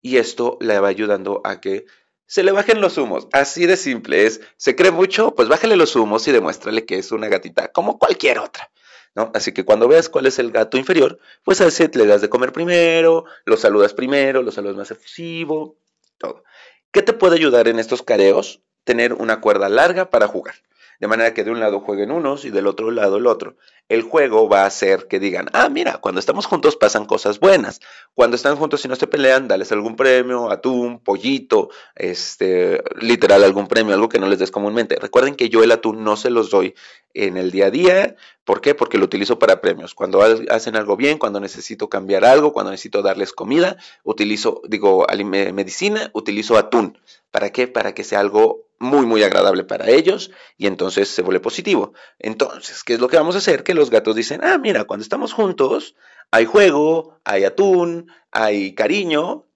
Y 0.00 0.16
esto 0.16 0.58
le 0.60 0.80
va 0.80 0.88
ayudando 0.88 1.40
a 1.44 1.60
que 1.60 1.86
se 2.26 2.42
le 2.42 2.52
bajen 2.52 2.80
los 2.80 2.98
humos. 2.98 3.28
Así 3.32 3.66
de 3.66 3.76
simple 3.76 4.26
es. 4.26 4.40
¿Se 4.56 4.74
cree 4.74 4.90
mucho? 4.90 5.34
Pues 5.34 5.48
bájale 5.48 5.76
los 5.76 5.94
humos 5.94 6.26
y 6.26 6.32
demuéstrale 6.32 6.84
que 6.84 6.98
es 6.98 7.12
una 7.12 7.28
gatita 7.28 7.68
como 7.68 7.98
cualquier 7.98 8.38
otra. 8.38 8.70
¿no? 9.14 9.30
Así 9.34 9.52
que 9.52 9.64
cuando 9.64 9.88
veas 9.88 10.08
cuál 10.08 10.26
es 10.26 10.38
el 10.38 10.50
gato 10.50 10.76
inferior, 10.76 11.18
pues 11.44 11.60
a 11.60 11.66
ese 11.66 11.90
le 11.92 12.06
das 12.06 12.20
de 12.20 12.28
comer 12.28 12.52
primero, 12.52 13.24
lo 13.44 13.56
saludas 13.56 13.94
primero, 13.94 14.42
lo 14.42 14.52
saludas 14.52 14.76
más 14.76 14.90
efusivo, 14.90 15.76
todo. 16.18 16.44
¿Qué 16.92 17.02
te 17.02 17.12
puede 17.12 17.36
ayudar 17.36 17.68
en 17.68 17.78
estos 17.78 18.02
careos? 18.02 18.62
Tener 18.84 19.12
una 19.12 19.40
cuerda 19.40 19.68
larga 19.68 20.10
para 20.10 20.28
jugar 20.28 20.54
de 21.00 21.06
manera 21.06 21.32
que 21.32 21.44
de 21.44 21.50
un 21.50 21.60
lado 21.60 21.80
jueguen 21.80 22.10
unos 22.10 22.44
y 22.44 22.50
del 22.50 22.66
otro 22.66 22.90
lado 22.90 23.18
el 23.18 23.26
otro. 23.26 23.56
El 23.88 24.02
juego 24.02 24.48
va 24.48 24.62
a 24.62 24.66
hacer 24.66 25.06
que 25.08 25.20
digan, 25.20 25.46
ah, 25.52 25.68
mira, 25.68 25.98
cuando 25.98 26.18
estamos 26.18 26.46
juntos 26.46 26.76
pasan 26.76 27.06
cosas 27.06 27.40
buenas. 27.40 27.80
Cuando 28.14 28.36
están 28.36 28.56
juntos 28.56 28.84
y 28.84 28.88
no 28.88 28.96
se 28.96 29.06
pelean, 29.06 29.48
dales 29.48 29.72
algún 29.72 29.96
premio, 29.96 30.50
atún, 30.50 31.00
pollito, 31.00 31.70
este, 31.94 32.82
literal 33.00 33.44
algún 33.44 33.68
premio, 33.68 33.94
algo 33.94 34.08
que 34.08 34.18
no 34.18 34.28
les 34.28 34.40
des 34.40 34.50
comúnmente. 34.50 34.96
Recuerden 34.96 35.36
que 35.36 35.48
yo 35.48 35.62
el 35.62 35.72
atún 35.72 36.04
no 36.04 36.16
se 36.16 36.30
los 36.30 36.50
doy 36.50 36.74
en 37.14 37.36
el 37.36 37.50
día 37.50 37.66
a 37.66 37.70
día. 37.70 38.16
¿Por 38.44 38.60
qué? 38.60 38.74
Porque 38.74 38.98
lo 38.98 39.04
utilizo 39.04 39.38
para 39.38 39.60
premios. 39.60 39.94
Cuando 39.94 40.20
hacen 40.50 40.76
algo 40.76 40.96
bien, 40.96 41.18
cuando 41.18 41.40
necesito 41.40 41.88
cambiar 41.88 42.24
algo, 42.24 42.52
cuando 42.52 42.72
necesito 42.72 43.02
darles 43.02 43.32
comida, 43.32 43.76
utilizo, 44.02 44.62
digo, 44.68 45.06
medicina, 45.24 46.10
utilizo 46.12 46.58
atún. 46.58 46.98
¿Para 47.30 47.50
qué? 47.50 47.68
Para 47.68 47.94
que 47.94 48.04
sea 48.04 48.20
algo 48.20 48.67
muy, 48.78 49.06
muy 49.06 49.22
agradable 49.22 49.64
para 49.64 49.88
ellos 49.88 50.30
y 50.56 50.66
entonces 50.66 51.08
se 51.08 51.22
vuelve 51.22 51.40
positivo. 51.40 51.94
Entonces, 52.18 52.84
¿qué 52.84 52.94
es 52.94 53.00
lo 53.00 53.08
que 53.08 53.16
vamos 53.16 53.34
a 53.34 53.38
hacer? 53.38 53.64
Que 53.64 53.74
los 53.74 53.90
gatos 53.90 54.14
dicen, 54.14 54.40
ah, 54.44 54.58
mira, 54.58 54.84
cuando 54.84 55.02
estamos 55.02 55.32
juntos 55.32 55.96
hay 56.30 56.44
juego, 56.44 57.18
hay 57.24 57.44
atún, 57.44 58.10
hay 58.30 58.74
cariño, 58.74 59.46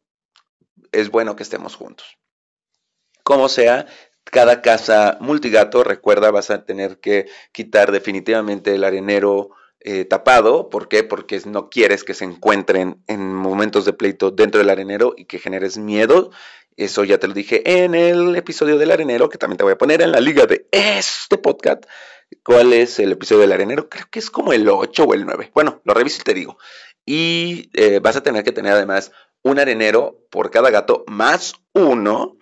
es 0.91 1.11
bueno 1.11 1.37
que 1.37 1.43
estemos 1.43 1.76
juntos. 1.76 2.19
Como 3.23 3.49
sea, 3.49 3.87
cada 4.25 4.62
casa 4.62 5.19
multigato, 5.21 5.85
recuerda, 5.85 6.31
vas 6.31 6.50
a 6.50 6.64
tener 6.64 6.99
que 6.99 7.26
quitar 7.52 7.93
definitivamente 7.93 8.75
el 8.75 8.85
arenero 8.85 9.50
eh, 9.81 10.05
tapado. 10.05 10.71
¿Por 10.71 10.88
qué? 10.88 11.02
Porque 11.02 11.41
no 11.47 11.69
quieres 11.69 12.05
que 12.05 12.14
se 12.14 12.25
encuentren 12.25 13.02
en 13.09 13.35
momentos 13.35 13.85
de 13.85 13.93
pleito 13.93 14.31
dentro 14.31 14.59
del 14.59 14.71
arenero 14.71 15.14
y 15.17 15.25
que 15.25 15.38
generes 15.38 15.76
miedo. 15.76 16.31
Eso 16.76 17.05
ya 17.05 17.19
te 17.19 17.29
lo 17.29 17.35
dije 17.35 17.62
en 17.83 17.95
el 17.95 18.35
episodio 18.37 18.79
del 18.79 18.91
arenero, 18.91 19.29
que 19.29 19.38
también 19.38 19.59
te 19.59 19.64
voy 19.64 19.75
a 19.75 19.79
poner 19.79 20.02
en 20.02 20.12
la 20.12 20.21
liga 20.21 20.47
de 20.47 20.67
este 20.71 21.38
podcast. 21.38 21.85
¿Cuál 22.45 22.73
es 22.73 22.99
el 22.99 23.12
episodio 23.12 23.43
del 23.43 23.52
arenero? 23.52 23.88
Creo 23.88 24.07
que 24.11 24.19
es 24.19 24.31
como 24.31 24.52
el 24.52 24.69
8 24.69 25.05
o 25.05 25.14
el 25.14 25.26
9. 25.26 25.50
Bueno, 25.55 25.81
lo 25.85 25.95
reviso 25.95 26.19
y 26.21 26.25
te 26.25 26.35
digo. 26.35 26.59
Y 27.05 27.71
eh, 27.75 28.00
vas 28.00 28.17
a 28.17 28.23
tener 28.23 28.45
que 28.45 28.52
tener 28.52 28.73
además 28.73 29.12
un 29.43 29.59
arenero 29.59 30.19
por 30.31 30.50
cada 30.50 30.71
gato 30.71 31.05
más 31.07 31.55
uno 31.73 32.37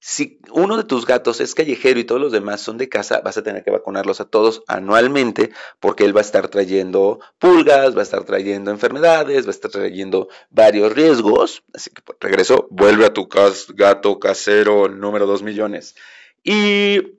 si 0.00 0.40
uno 0.50 0.78
de 0.78 0.84
tus 0.84 1.04
gatos 1.04 1.42
es 1.42 1.54
callejero 1.54 2.00
y 2.00 2.04
todos 2.04 2.20
los 2.20 2.32
demás 2.32 2.62
son 2.62 2.78
de 2.78 2.88
casa, 2.88 3.20
vas 3.20 3.36
a 3.36 3.42
tener 3.42 3.62
que 3.62 3.70
vacunarlos 3.70 4.22
a 4.22 4.24
todos 4.24 4.62
anualmente 4.66 5.50
porque 5.78 6.04
él 6.04 6.16
va 6.16 6.20
a 6.20 6.22
estar 6.22 6.48
trayendo 6.48 7.20
pulgas, 7.38 7.94
va 7.94 8.00
a 8.00 8.04
estar 8.04 8.24
trayendo 8.24 8.70
enfermedades, 8.70 9.44
va 9.44 9.48
a 9.48 9.50
estar 9.50 9.70
trayendo 9.70 10.28
varios 10.48 10.94
riesgos. 10.94 11.62
Así 11.74 11.90
que 11.90 12.00
pues, 12.00 12.16
regreso, 12.18 12.66
vuelve 12.70 13.04
a 13.04 13.12
tu 13.12 13.28
gato 13.28 14.18
casero 14.18 14.88
número 14.88 15.26
2 15.26 15.42
millones. 15.42 15.94
Y 16.42 17.18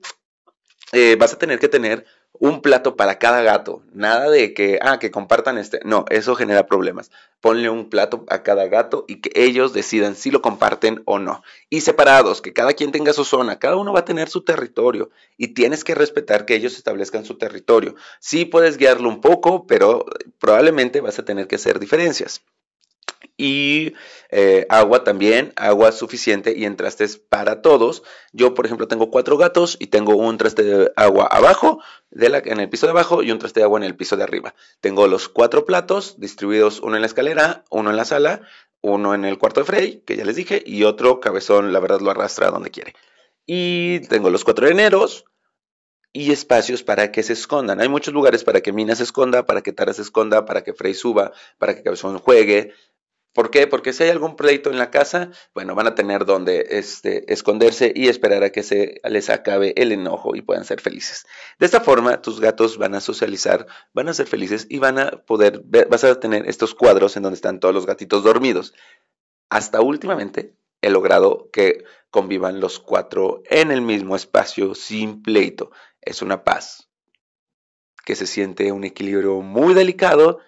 eh, 0.90 1.16
vas 1.16 1.34
a 1.34 1.38
tener 1.38 1.60
que 1.60 1.68
tener 1.68 2.04
un 2.42 2.60
plato 2.60 2.96
para 2.96 3.20
cada 3.20 3.40
gato. 3.42 3.84
Nada 3.92 4.28
de 4.28 4.52
que, 4.52 4.80
ah, 4.82 4.98
que 4.98 5.12
compartan 5.12 5.58
este. 5.58 5.78
No, 5.84 6.04
eso 6.10 6.34
genera 6.34 6.66
problemas. 6.66 7.12
Ponle 7.40 7.70
un 7.70 7.88
plato 7.88 8.24
a 8.28 8.42
cada 8.42 8.66
gato 8.66 9.04
y 9.06 9.20
que 9.20 9.30
ellos 9.36 9.72
decidan 9.72 10.16
si 10.16 10.32
lo 10.32 10.42
comparten 10.42 11.02
o 11.04 11.20
no. 11.20 11.44
Y 11.70 11.82
separados, 11.82 12.42
que 12.42 12.52
cada 12.52 12.72
quien 12.72 12.90
tenga 12.90 13.12
su 13.12 13.24
zona. 13.24 13.60
Cada 13.60 13.76
uno 13.76 13.92
va 13.92 14.00
a 14.00 14.04
tener 14.04 14.28
su 14.28 14.42
territorio 14.42 15.10
y 15.36 15.54
tienes 15.54 15.84
que 15.84 15.94
respetar 15.94 16.44
que 16.44 16.56
ellos 16.56 16.76
establezcan 16.76 17.24
su 17.24 17.38
territorio. 17.38 17.94
Sí 18.18 18.44
puedes 18.44 18.76
guiarlo 18.76 19.08
un 19.08 19.20
poco, 19.20 19.64
pero 19.68 20.04
probablemente 20.40 21.00
vas 21.00 21.20
a 21.20 21.24
tener 21.24 21.46
que 21.46 21.54
hacer 21.54 21.78
diferencias. 21.78 22.42
Y 23.36 23.94
eh, 24.30 24.66
agua 24.68 25.04
también, 25.04 25.52
agua 25.56 25.92
suficiente 25.92 26.54
y 26.56 26.64
en 26.64 26.76
trastes 26.76 27.16
para 27.16 27.62
todos. 27.62 28.02
Yo, 28.32 28.54
por 28.54 28.66
ejemplo, 28.66 28.88
tengo 28.88 29.10
cuatro 29.10 29.36
gatos 29.36 29.76
y 29.80 29.88
tengo 29.88 30.16
un 30.16 30.38
traste 30.38 30.62
de 30.62 30.92
agua 30.96 31.26
abajo, 31.26 31.82
en 32.10 32.60
el 32.60 32.68
piso 32.68 32.86
de 32.86 32.90
abajo 32.90 33.22
y 33.22 33.30
un 33.30 33.38
traste 33.38 33.60
de 33.60 33.64
agua 33.64 33.78
en 33.78 33.84
el 33.84 33.96
piso 33.96 34.16
de 34.16 34.22
arriba. 34.22 34.54
Tengo 34.80 35.06
los 35.06 35.28
cuatro 35.28 35.64
platos 35.64 36.18
distribuidos, 36.18 36.80
uno 36.80 36.96
en 36.96 37.02
la 37.02 37.06
escalera, 37.06 37.64
uno 37.70 37.90
en 37.90 37.96
la 37.96 38.04
sala, 38.04 38.42
uno 38.80 39.14
en 39.14 39.24
el 39.24 39.38
cuarto 39.38 39.60
de 39.60 39.66
Frey, 39.66 40.02
que 40.04 40.16
ya 40.16 40.24
les 40.24 40.36
dije, 40.36 40.62
y 40.64 40.84
otro 40.84 41.20
cabezón, 41.20 41.72
la 41.72 41.80
verdad, 41.80 42.00
lo 42.00 42.10
arrastra 42.10 42.50
donde 42.50 42.70
quiere. 42.70 42.94
Y 43.46 44.00
tengo 44.08 44.30
los 44.30 44.44
cuatro 44.44 44.66
areneros, 44.66 45.24
y 46.12 46.30
espacios 46.30 46.82
para 46.82 47.10
que 47.10 47.22
se 47.22 47.32
escondan. 47.32 47.80
Hay 47.80 47.88
muchos 47.88 48.12
lugares 48.12 48.44
para 48.44 48.60
que 48.60 48.72
Mina 48.72 48.94
se 48.94 49.02
esconda, 49.02 49.46
para 49.46 49.62
que 49.62 49.72
Tara 49.72 49.94
se 49.94 50.02
esconda, 50.02 50.44
para 50.44 50.62
que 50.62 50.74
Frey 50.74 50.94
suba, 50.94 51.32
para 51.58 51.74
que 51.74 51.82
Cabezón 51.82 52.18
juegue, 52.18 52.74
¿Por 53.32 53.50
qué? 53.50 53.66
Porque 53.66 53.94
si 53.94 54.04
hay 54.04 54.10
algún 54.10 54.36
pleito 54.36 54.70
en 54.70 54.78
la 54.78 54.90
casa, 54.90 55.30
bueno, 55.54 55.74
van 55.74 55.86
a 55.86 55.94
tener 55.94 56.26
donde 56.26 56.66
este, 56.70 57.32
esconderse 57.32 57.90
y 57.94 58.08
esperar 58.08 58.42
a 58.42 58.50
que 58.50 58.62
se 58.62 59.00
les 59.04 59.30
acabe 59.30 59.72
el 59.76 59.90
enojo 59.90 60.36
y 60.36 60.42
puedan 60.42 60.64
ser 60.64 60.80
felices. 60.80 61.26
De 61.58 61.64
esta 61.64 61.80
forma, 61.80 62.20
tus 62.20 62.40
gatos 62.40 62.76
van 62.76 62.94
a 62.94 63.00
socializar, 63.00 63.66
van 63.94 64.08
a 64.08 64.14
ser 64.14 64.26
felices 64.26 64.66
y 64.68 64.78
van 64.78 64.98
a 64.98 65.10
poder 65.24 65.62
vas 65.64 66.04
a 66.04 66.20
tener 66.20 66.46
estos 66.46 66.74
cuadros 66.74 67.16
en 67.16 67.22
donde 67.22 67.36
están 67.36 67.58
todos 67.58 67.74
los 67.74 67.86
gatitos 67.86 68.22
dormidos. 68.22 68.74
Hasta 69.48 69.80
últimamente 69.80 70.54
he 70.82 70.90
logrado 70.90 71.48
que 71.52 71.84
convivan 72.10 72.60
los 72.60 72.80
cuatro 72.80 73.42
en 73.46 73.70
el 73.70 73.80
mismo 73.80 74.14
espacio 74.14 74.74
sin 74.74 75.22
pleito. 75.22 75.70
Es 76.02 76.20
una 76.20 76.44
paz 76.44 76.90
que 78.04 78.14
se 78.14 78.26
siente 78.26 78.72
un 78.72 78.84
equilibrio 78.84 79.40
muy 79.40 79.72
delicado 79.72 80.40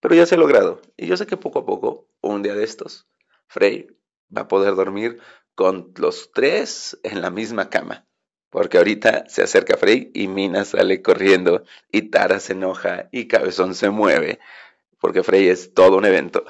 pero 0.00 0.14
ya 0.14 0.26
se 0.26 0.34
ha 0.34 0.38
logrado. 0.38 0.80
Y 0.96 1.06
yo 1.06 1.16
sé 1.16 1.26
que 1.26 1.36
poco 1.36 1.60
a 1.60 1.66
poco, 1.66 2.08
un 2.20 2.42
día 2.42 2.54
de 2.54 2.64
estos, 2.64 3.06
Frey 3.46 3.86
va 4.34 4.42
a 4.42 4.48
poder 4.48 4.74
dormir 4.74 5.20
con 5.54 5.92
los 5.96 6.30
tres 6.32 6.98
en 7.02 7.22
la 7.22 7.30
misma 7.30 7.70
cama. 7.70 8.06
Porque 8.50 8.78
ahorita 8.78 9.28
se 9.28 9.42
acerca 9.42 9.76
Frey 9.76 10.10
y 10.12 10.26
Mina 10.26 10.64
sale 10.64 11.02
corriendo 11.02 11.62
y 11.92 12.10
Tara 12.10 12.40
se 12.40 12.54
enoja 12.54 13.08
y 13.12 13.28
Cabezón 13.28 13.74
se 13.74 13.90
mueve. 13.90 14.40
Porque 14.98 15.22
Frey 15.22 15.48
es 15.48 15.72
todo 15.72 15.96
un 15.96 16.04
evento. 16.04 16.44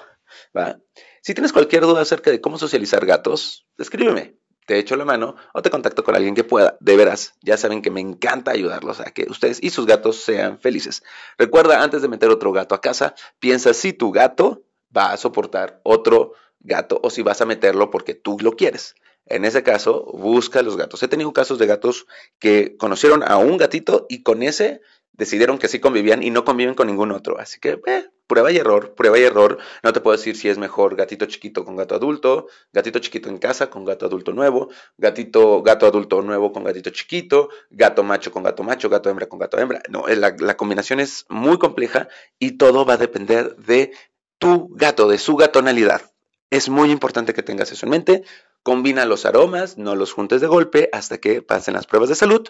¿va? 0.56 0.80
Si 1.20 1.34
tienes 1.34 1.52
cualquier 1.52 1.82
duda 1.82 2.00
acerca 2.00 2.30
de 2.30 2.40
cómo 2.40 2.56
socializar 2.56 3.04
gatos, 3.04 3.66
escríbeme 3.76 4.39
te 4.70 4.78
echo 4.78 4.94
la 4.94 5.04
mano 5.04 5.34
o 5.52 5.62
te 5.62 5.68
contacto 5.68 6.04
con 6.04 6.14
alguien 6.14 6.36
que 6.36 6.44
pueda. 6.44 6.76
De 6.78 6.96
veras, 6.96 7.34
ya 7.42 7.56
saben 7.56 7.82
que 7.82 7.90
me 7.90 8.00
encanta 8.00 8.52
ayudarlos 8.52 9.00
a 9.00 9.10
que 9.10 9.26
ustedes 9.28 9.58
y 9.60 9.70
sus 9.70 9.84
gatos 9.84 10.22
sean 10.22 10.60
felices. 10.60 11.02
Recuerda, 11.36 11.82
antes 11.82 12.02
de 12.02 12.08
meter 12.08 12.30
otro 12.30 12.52
gato 12.52 12.76
a 12.76 12.80
casa, 12.80 13.16
piensa 13.40 13.74
si 13.74 13.92
tu 13.92 14.12
gato 14.12 14.62
va 14.96 15.10
a 15.10 15.16
soportar 15.16 15.80
otro 15.82 16.34
gato 16.60 17.00
o 17.02 17.10
si 17.10 17.22
vas 17.22 17.40
a 17.40 17.46
meterlo 17.46 17.90
porque 17.90 18.14
tú 18.14 18.36
lo 18.40 18.52
quieres. 18.52 18.94
En 19.26 19.44
ese 19.44 19.64
caso, 19.64 20.04
busca 20.04 20.62
los 20.62 20.76
gatos. 20.76 21.02
He 21.02 21.08
tenido 21.08 21.32
casos 21.32 21.58
de 21.58 21.66
gatos 21.66 22.06
que 22.38 22.76
conocieron 22.76 23.24
a 23.24 23.38
un 23.38 23.56
gatito 23.56 24.06
y 24.08 24.22
con 24.22 24.44
ese 24.44 24.82
decidieron 25.14 25.58
que 25.58 25.66
sí 25.66 25.80
convivían 25.80 26.22
y 26.22 26.30
no 26.30 26.44
conviven 26.44 26.76
con 26.76 26.86
ningún 26.86 27.10
otro. 27.10 27.40
Así 27.40 27.58
que, 27.58 27.80
eh, 27.88 28.08
prueba 28.30 28.52
y 28.52 28.58
error, 28.58 28.94
prueba 28.94 29.18
y 29.18 29.24
error. 29.24 29.58
No 29.82 29.92
te 29.92 30.00
puedo 30.00 30.16
decir 30.16 30.36
si 30.36 30.48
es 30.48 30.56
mejor 30.56 30.94
gatito 30.94 31.26
chiquito 31.26 31.64
con 31.64 31.74
gato 31.74 31.96
adulto, 31.96 32.46
gatito 32.72 33.00
chiquito 33.00 33.28
en 33.28 33.38
casa 33.38 33.68
con 33.70 33.84
gato 33.84 34.06
adulto 34.06 34.32
nuevo, 34.32 34.68
gatito, 34.96 35.64
gato 35.64 35.84
adulto 35.84 36.22
nuevo 36.22 36.52
con 36.52 36.62
gatito 36.62 36.90
chiquito, 36.90 37.48
gato 37.70 38.04
macho 38.04 38.30
con 38.30 38.44
gato 38.44 38.62
macho, 38.62 38.88
gato 38.88 39.10
hembra 39.10 39.26
con 39.26 39.40
gato 39.40 39.58
hembra. 39.58 39.82
No, 39.88 40.06
la, 40.06 40.36
la 40.38 40.56
combinación 40.56 41.00
es 41.00 41.26
muy 41.28 41.58
compleja 41.58 42.08
y 42.38 42.52
todo 42.52 42.84
va 42.84 42.94
a 42.94 42.98
depender 42.98 43.56
de 43.56 43.90
tu 44.38 44.68
gato, 44.70 45.08
de 45.08 45.18
su 45.18 45.34
gatonalidad. 45.34 46.02
Es 46.50 46.68
muy 46.68 46.92
importante 46.92 47.34
que 47.34 47.42
tengas 47.42 47.72
eso 47.72 47.86
en 47.86 47.90
mente. 47.90 48.24
Combina 48.62 49.06
los 49.06 49.26
aromas, 49.26 49.76
no 49.76 49.96
los 49.96 50.12
juntes 50.12 50.40
de 50.40 50.46
golpe 50.46 50.88
hasta 50.92 51.18
que 51.18 51.42
pasen 51.42 51.74
las 51.74 51.86
pruebas 51.88 52.08
de 52.08 52.14
salud. 52.14 52.48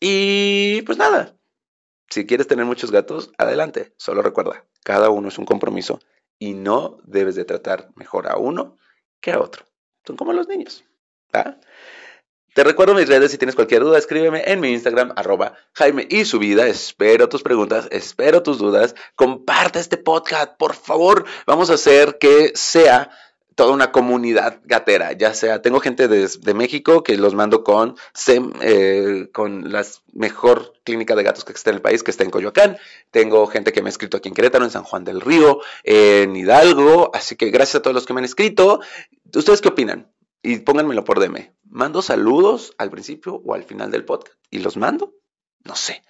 Y 0.00 0.82
pues 0.82 0.96
nada, 0.96 1.37
si 2.08 2.26
quieres 2.26 2.46
tener 2.46 2.64
muchos 2.64 2.90
gatos, 2.90 3.32
adelante. 3.38 3.94
Solo 3.98 4.22
recuerda, 4.22 4.64
cada 4.84 5.10
uno 5.10 5.28
es 5.28 5.38
un 5.38 5.44
compromiso 5.44 6.00
y 6.38 6.54
no 6.54 6.98
debes 7.04 7.34
de 7.34 7.44
tratar 7.44 7.90
mejor 7.96 8.28
a 8.28 8.36
uno 8.36 8.76
que 9.20 9.32
a 9.32 9.40
otro. 9.40 9.64
Son 10.06 10.16
como 10.16 10.32
los 10.32 10.48
niños. 10.48 10.84
Te 12.54 12.64
recuerdo 12.64 12.94
mis 12.94 13.08
redes, 13.08 13.30
si 13.30 13.38
tienes 13.38 13.54
cualquier 13.54 13.82
duda, 13.82 13.98
escríbeme 13.98 14.42
en 14.46 14.58
mi 14.58 14.70
Instagram, 14.70 15.12
arroba 15.14 15.54
Jaime 15.74 16.08
y 16.10 16.24
su 16.24 16.38
vida. 16.38 16.66
Espero 16.66 17.28
tus 17.28 17.42
preguntas, 17.42 17.86
espero 17.92 18.42
tus 18.42 18.58
dudas. 18.58 18.96
Comparte 19.14 19.78
este 19.78 19.96
podcast, 19.96 20.56
por 20.56 20.74
favor. 20.74 21.24
Vamos 21.46 21.70
a 21.70 21.74
hacer 21.74 22.18
que 22.18 22.52
sea 22.54 23.10
toda 23.58 23.72
una 23.72 23.90
comunidad 23.90 24.60
gatera, 24.66 25.14
ya 25.14 25.34
sea, 25.34 25.60
tengo 25.60 25.80
gente 25.80 26.06
de, 26.06 26.54
México 26.54 27.02
que 27.02 27.16
los 27.16 27.34
mando 27.34 27.64
con, 27.64 27.96
eh, 28.60 29.28
con 29.32 29.72
la 29.72 29.84
mejor 30.12 30.74
clínica 30.84 31.16
de 31.16 31.24
gatos 31.24 31.44
que 31.44 31.52
está 31.52 31.70
en 31.70 31.76
el 31.76 31.82
país, 31.82 32.04
que 32.04 32.12
está 32.12 32.22
en 32.22 32.30
Coyoacán, 32.30 32.78
tengo 33.10 33.44
gente 33.48 33.72
que 33.72 33.82
me 33.82 33.88
ha 33.88 33.90
escrito 33.90 34.16
aquí 34.16 34.28
en 34.28 34.36
Querétaro, 34.36 34.64
en 34.64 34.70
San 34.70 34.84
Juan 34.84 35.02
del 35.02 35.20
Río, 35.20 35.58
en 35.82 36.36
Hidalgo, 36.36 37.10
así 37.12 37.34
que 37.34 37.50
gracias 37.50 37.74
a 37.74 37.82
todos 37.82 37.94
los 37.94 38.06
que 38.06 38.12
me 38.14 38.20
han 38.20 38.26
escrito. 38.26 38.78
¿Ustedes 39.34 39.60
qué 39.60 39.70
opinan? 39.70 40.08
Y 40.40 40.58
pónganmelo 40.58 41.02
por 41.02 41.18
DM. 41.18 41.52
¿Mando 41.64 42.00
saludos 42.00 42.76
al 42.78 42.90
principio 42.90 43.42
o 43.44 43.54
al 43.54 43.64
final 43.64 43.90
del 43.90 44.04
podcast? 44.04 44.38
¿Y 44.52 44.60
los 44.60 44.76
mando? 44.76 45.14
No 45.64 45.74
sé. 45.74 46.04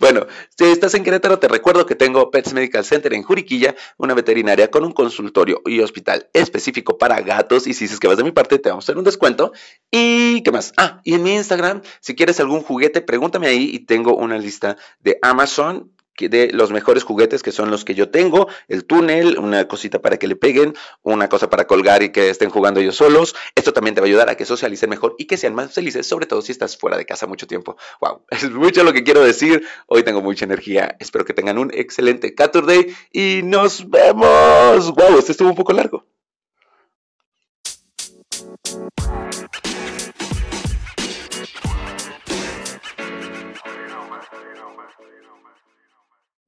Bueno, 0.00 0.26
si 0.56 0.64
estás 0.64 0.94
en 0.94 1.04
Querétaro, 1.04 1.38
te 1.38 1.48
recuerdo 1.48 1.86
que 1.86 1.94
tengo 1.94 2.30
Pets 2.30 2.52
Medical 2.52 2.84
Center 2.84 3.12
en 3.14 3.22
Juriquilla, 3.22 3.74
una 3.96 4.14
veterinaria 4.14 4.70
con 4.70 4.84
un 4.84 4.92
consultorio 4.92 5.62
y 5.66 5.80
hospital 5.80 6.28
específico 6.32 6.98
para 6.98 7.20
gatos. 7.20 7.66
Y 7.66 7.74
si 7.74 7.84
dices 7.84 8.00
que 8.00 8.08
vas 8.08 8.16
de 8.16 8.24
mi 8.24 8.32
parte, 8.32 8.58
te 8.58 8.68
vamos 8.68 8.84
a 8.84 8.86
hacer 8.86 8.98
un 8.98 9.04
descuento. 9.04 9.52
¿Y 9.90 10.42
qué 10.42 10.50
más? 10.50 10.72
Ah, 10.76 11.00
y 11.04 11.14
en 11.14 11.22
mi 11.22 11.34
Instagram, 11.34 11.82
si 12.00 12.14
quieres 12.14 12.40
algún 12.40 12.62
juguete, 12.62 13.00
pregúntame 13.00 13.46
ahí 13.46 13.70
y 13.72 13.80
tengo 13.80 14.14
una 14.14 14.38
lista 14.38 14.76
de 15.00 15.18
Amazon 15.22 15.92
de 16.18 16.50
los 16.52 16.72
mejores 16.72 17.04
juguetes 17.04 17.42
que 17.42 17.52
son 17.52 17.70
los 17.70 17.84
que 17.84 17.94
yo 17.94 18.10
tengo, 18.10 18.48
el 18.66 18.84
túnel, 18.84 19.38
una 19.38 19.68
cosita 19.68 20.00
para 20.00 20.16
que 20.16 20.26
le 20.26 20.34
peguen, 20.34 20.74
una 21.02 21.28
cosa 21.28 21.48
para 21.48 21.66
colgar 21.66 22.02
y 22.02 22.10
que 22.10 22.30
estén 22.30 22.50
jugando 22.50 22.80
ellos 22.80 22.96
solos. 22.96 23.36
Esto 23.54 23.72
también 23.72 23.94
te 23.94 24.00
va 24.00 24.06
a 24.06 24.08
ayudar 24.08 24.28
a 24.28 24.34
que 24.34 24.44
socialicen 24.44 24.90
mejor 24.90 25.14
y 25.18 25.26
que 25.26 25.36
sean 25.36 25.54
más 25.54 25.72
felices, 25.72 26.06
sobre 26.06 26.26
todo 26.26 26.42
si 26.42 26.52
estás 26.52 26.76
fuera 26.76 26.96
de 26.96 27.06
casa 27.06 27.26
mucho 27.26 27.46
tiempo. 27.46 27.76
Wow, 28.00 28.22
es 28.30 28.50
mucho 28.50 28.82
lo 28.82 28.92
que 28.92 29.04
quiero 29.04 29.22
decir. 29.22 29.64
Hoy 29.86 30.02
tengo 30.02 30.20
mucha 30.20 30.44
energía. 30.44 30.96
Espero 30.98 31.24
que 31.24 31.34
tengan 31.34 31.58
un 31.58 31.70
excelente 31.72 32.34
Caturday 32.34 32.94
y 33.12 33.42
nos 33.44 33.88
vemos. 33.88 34.94
Wow, 34.94 35.18
este 35.18 35.32
estuvo 35.32 35.50
un 35.50 35.56
poco 35.56 35.72
largo. 35.72 36.04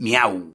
Miau. 0.00 0.48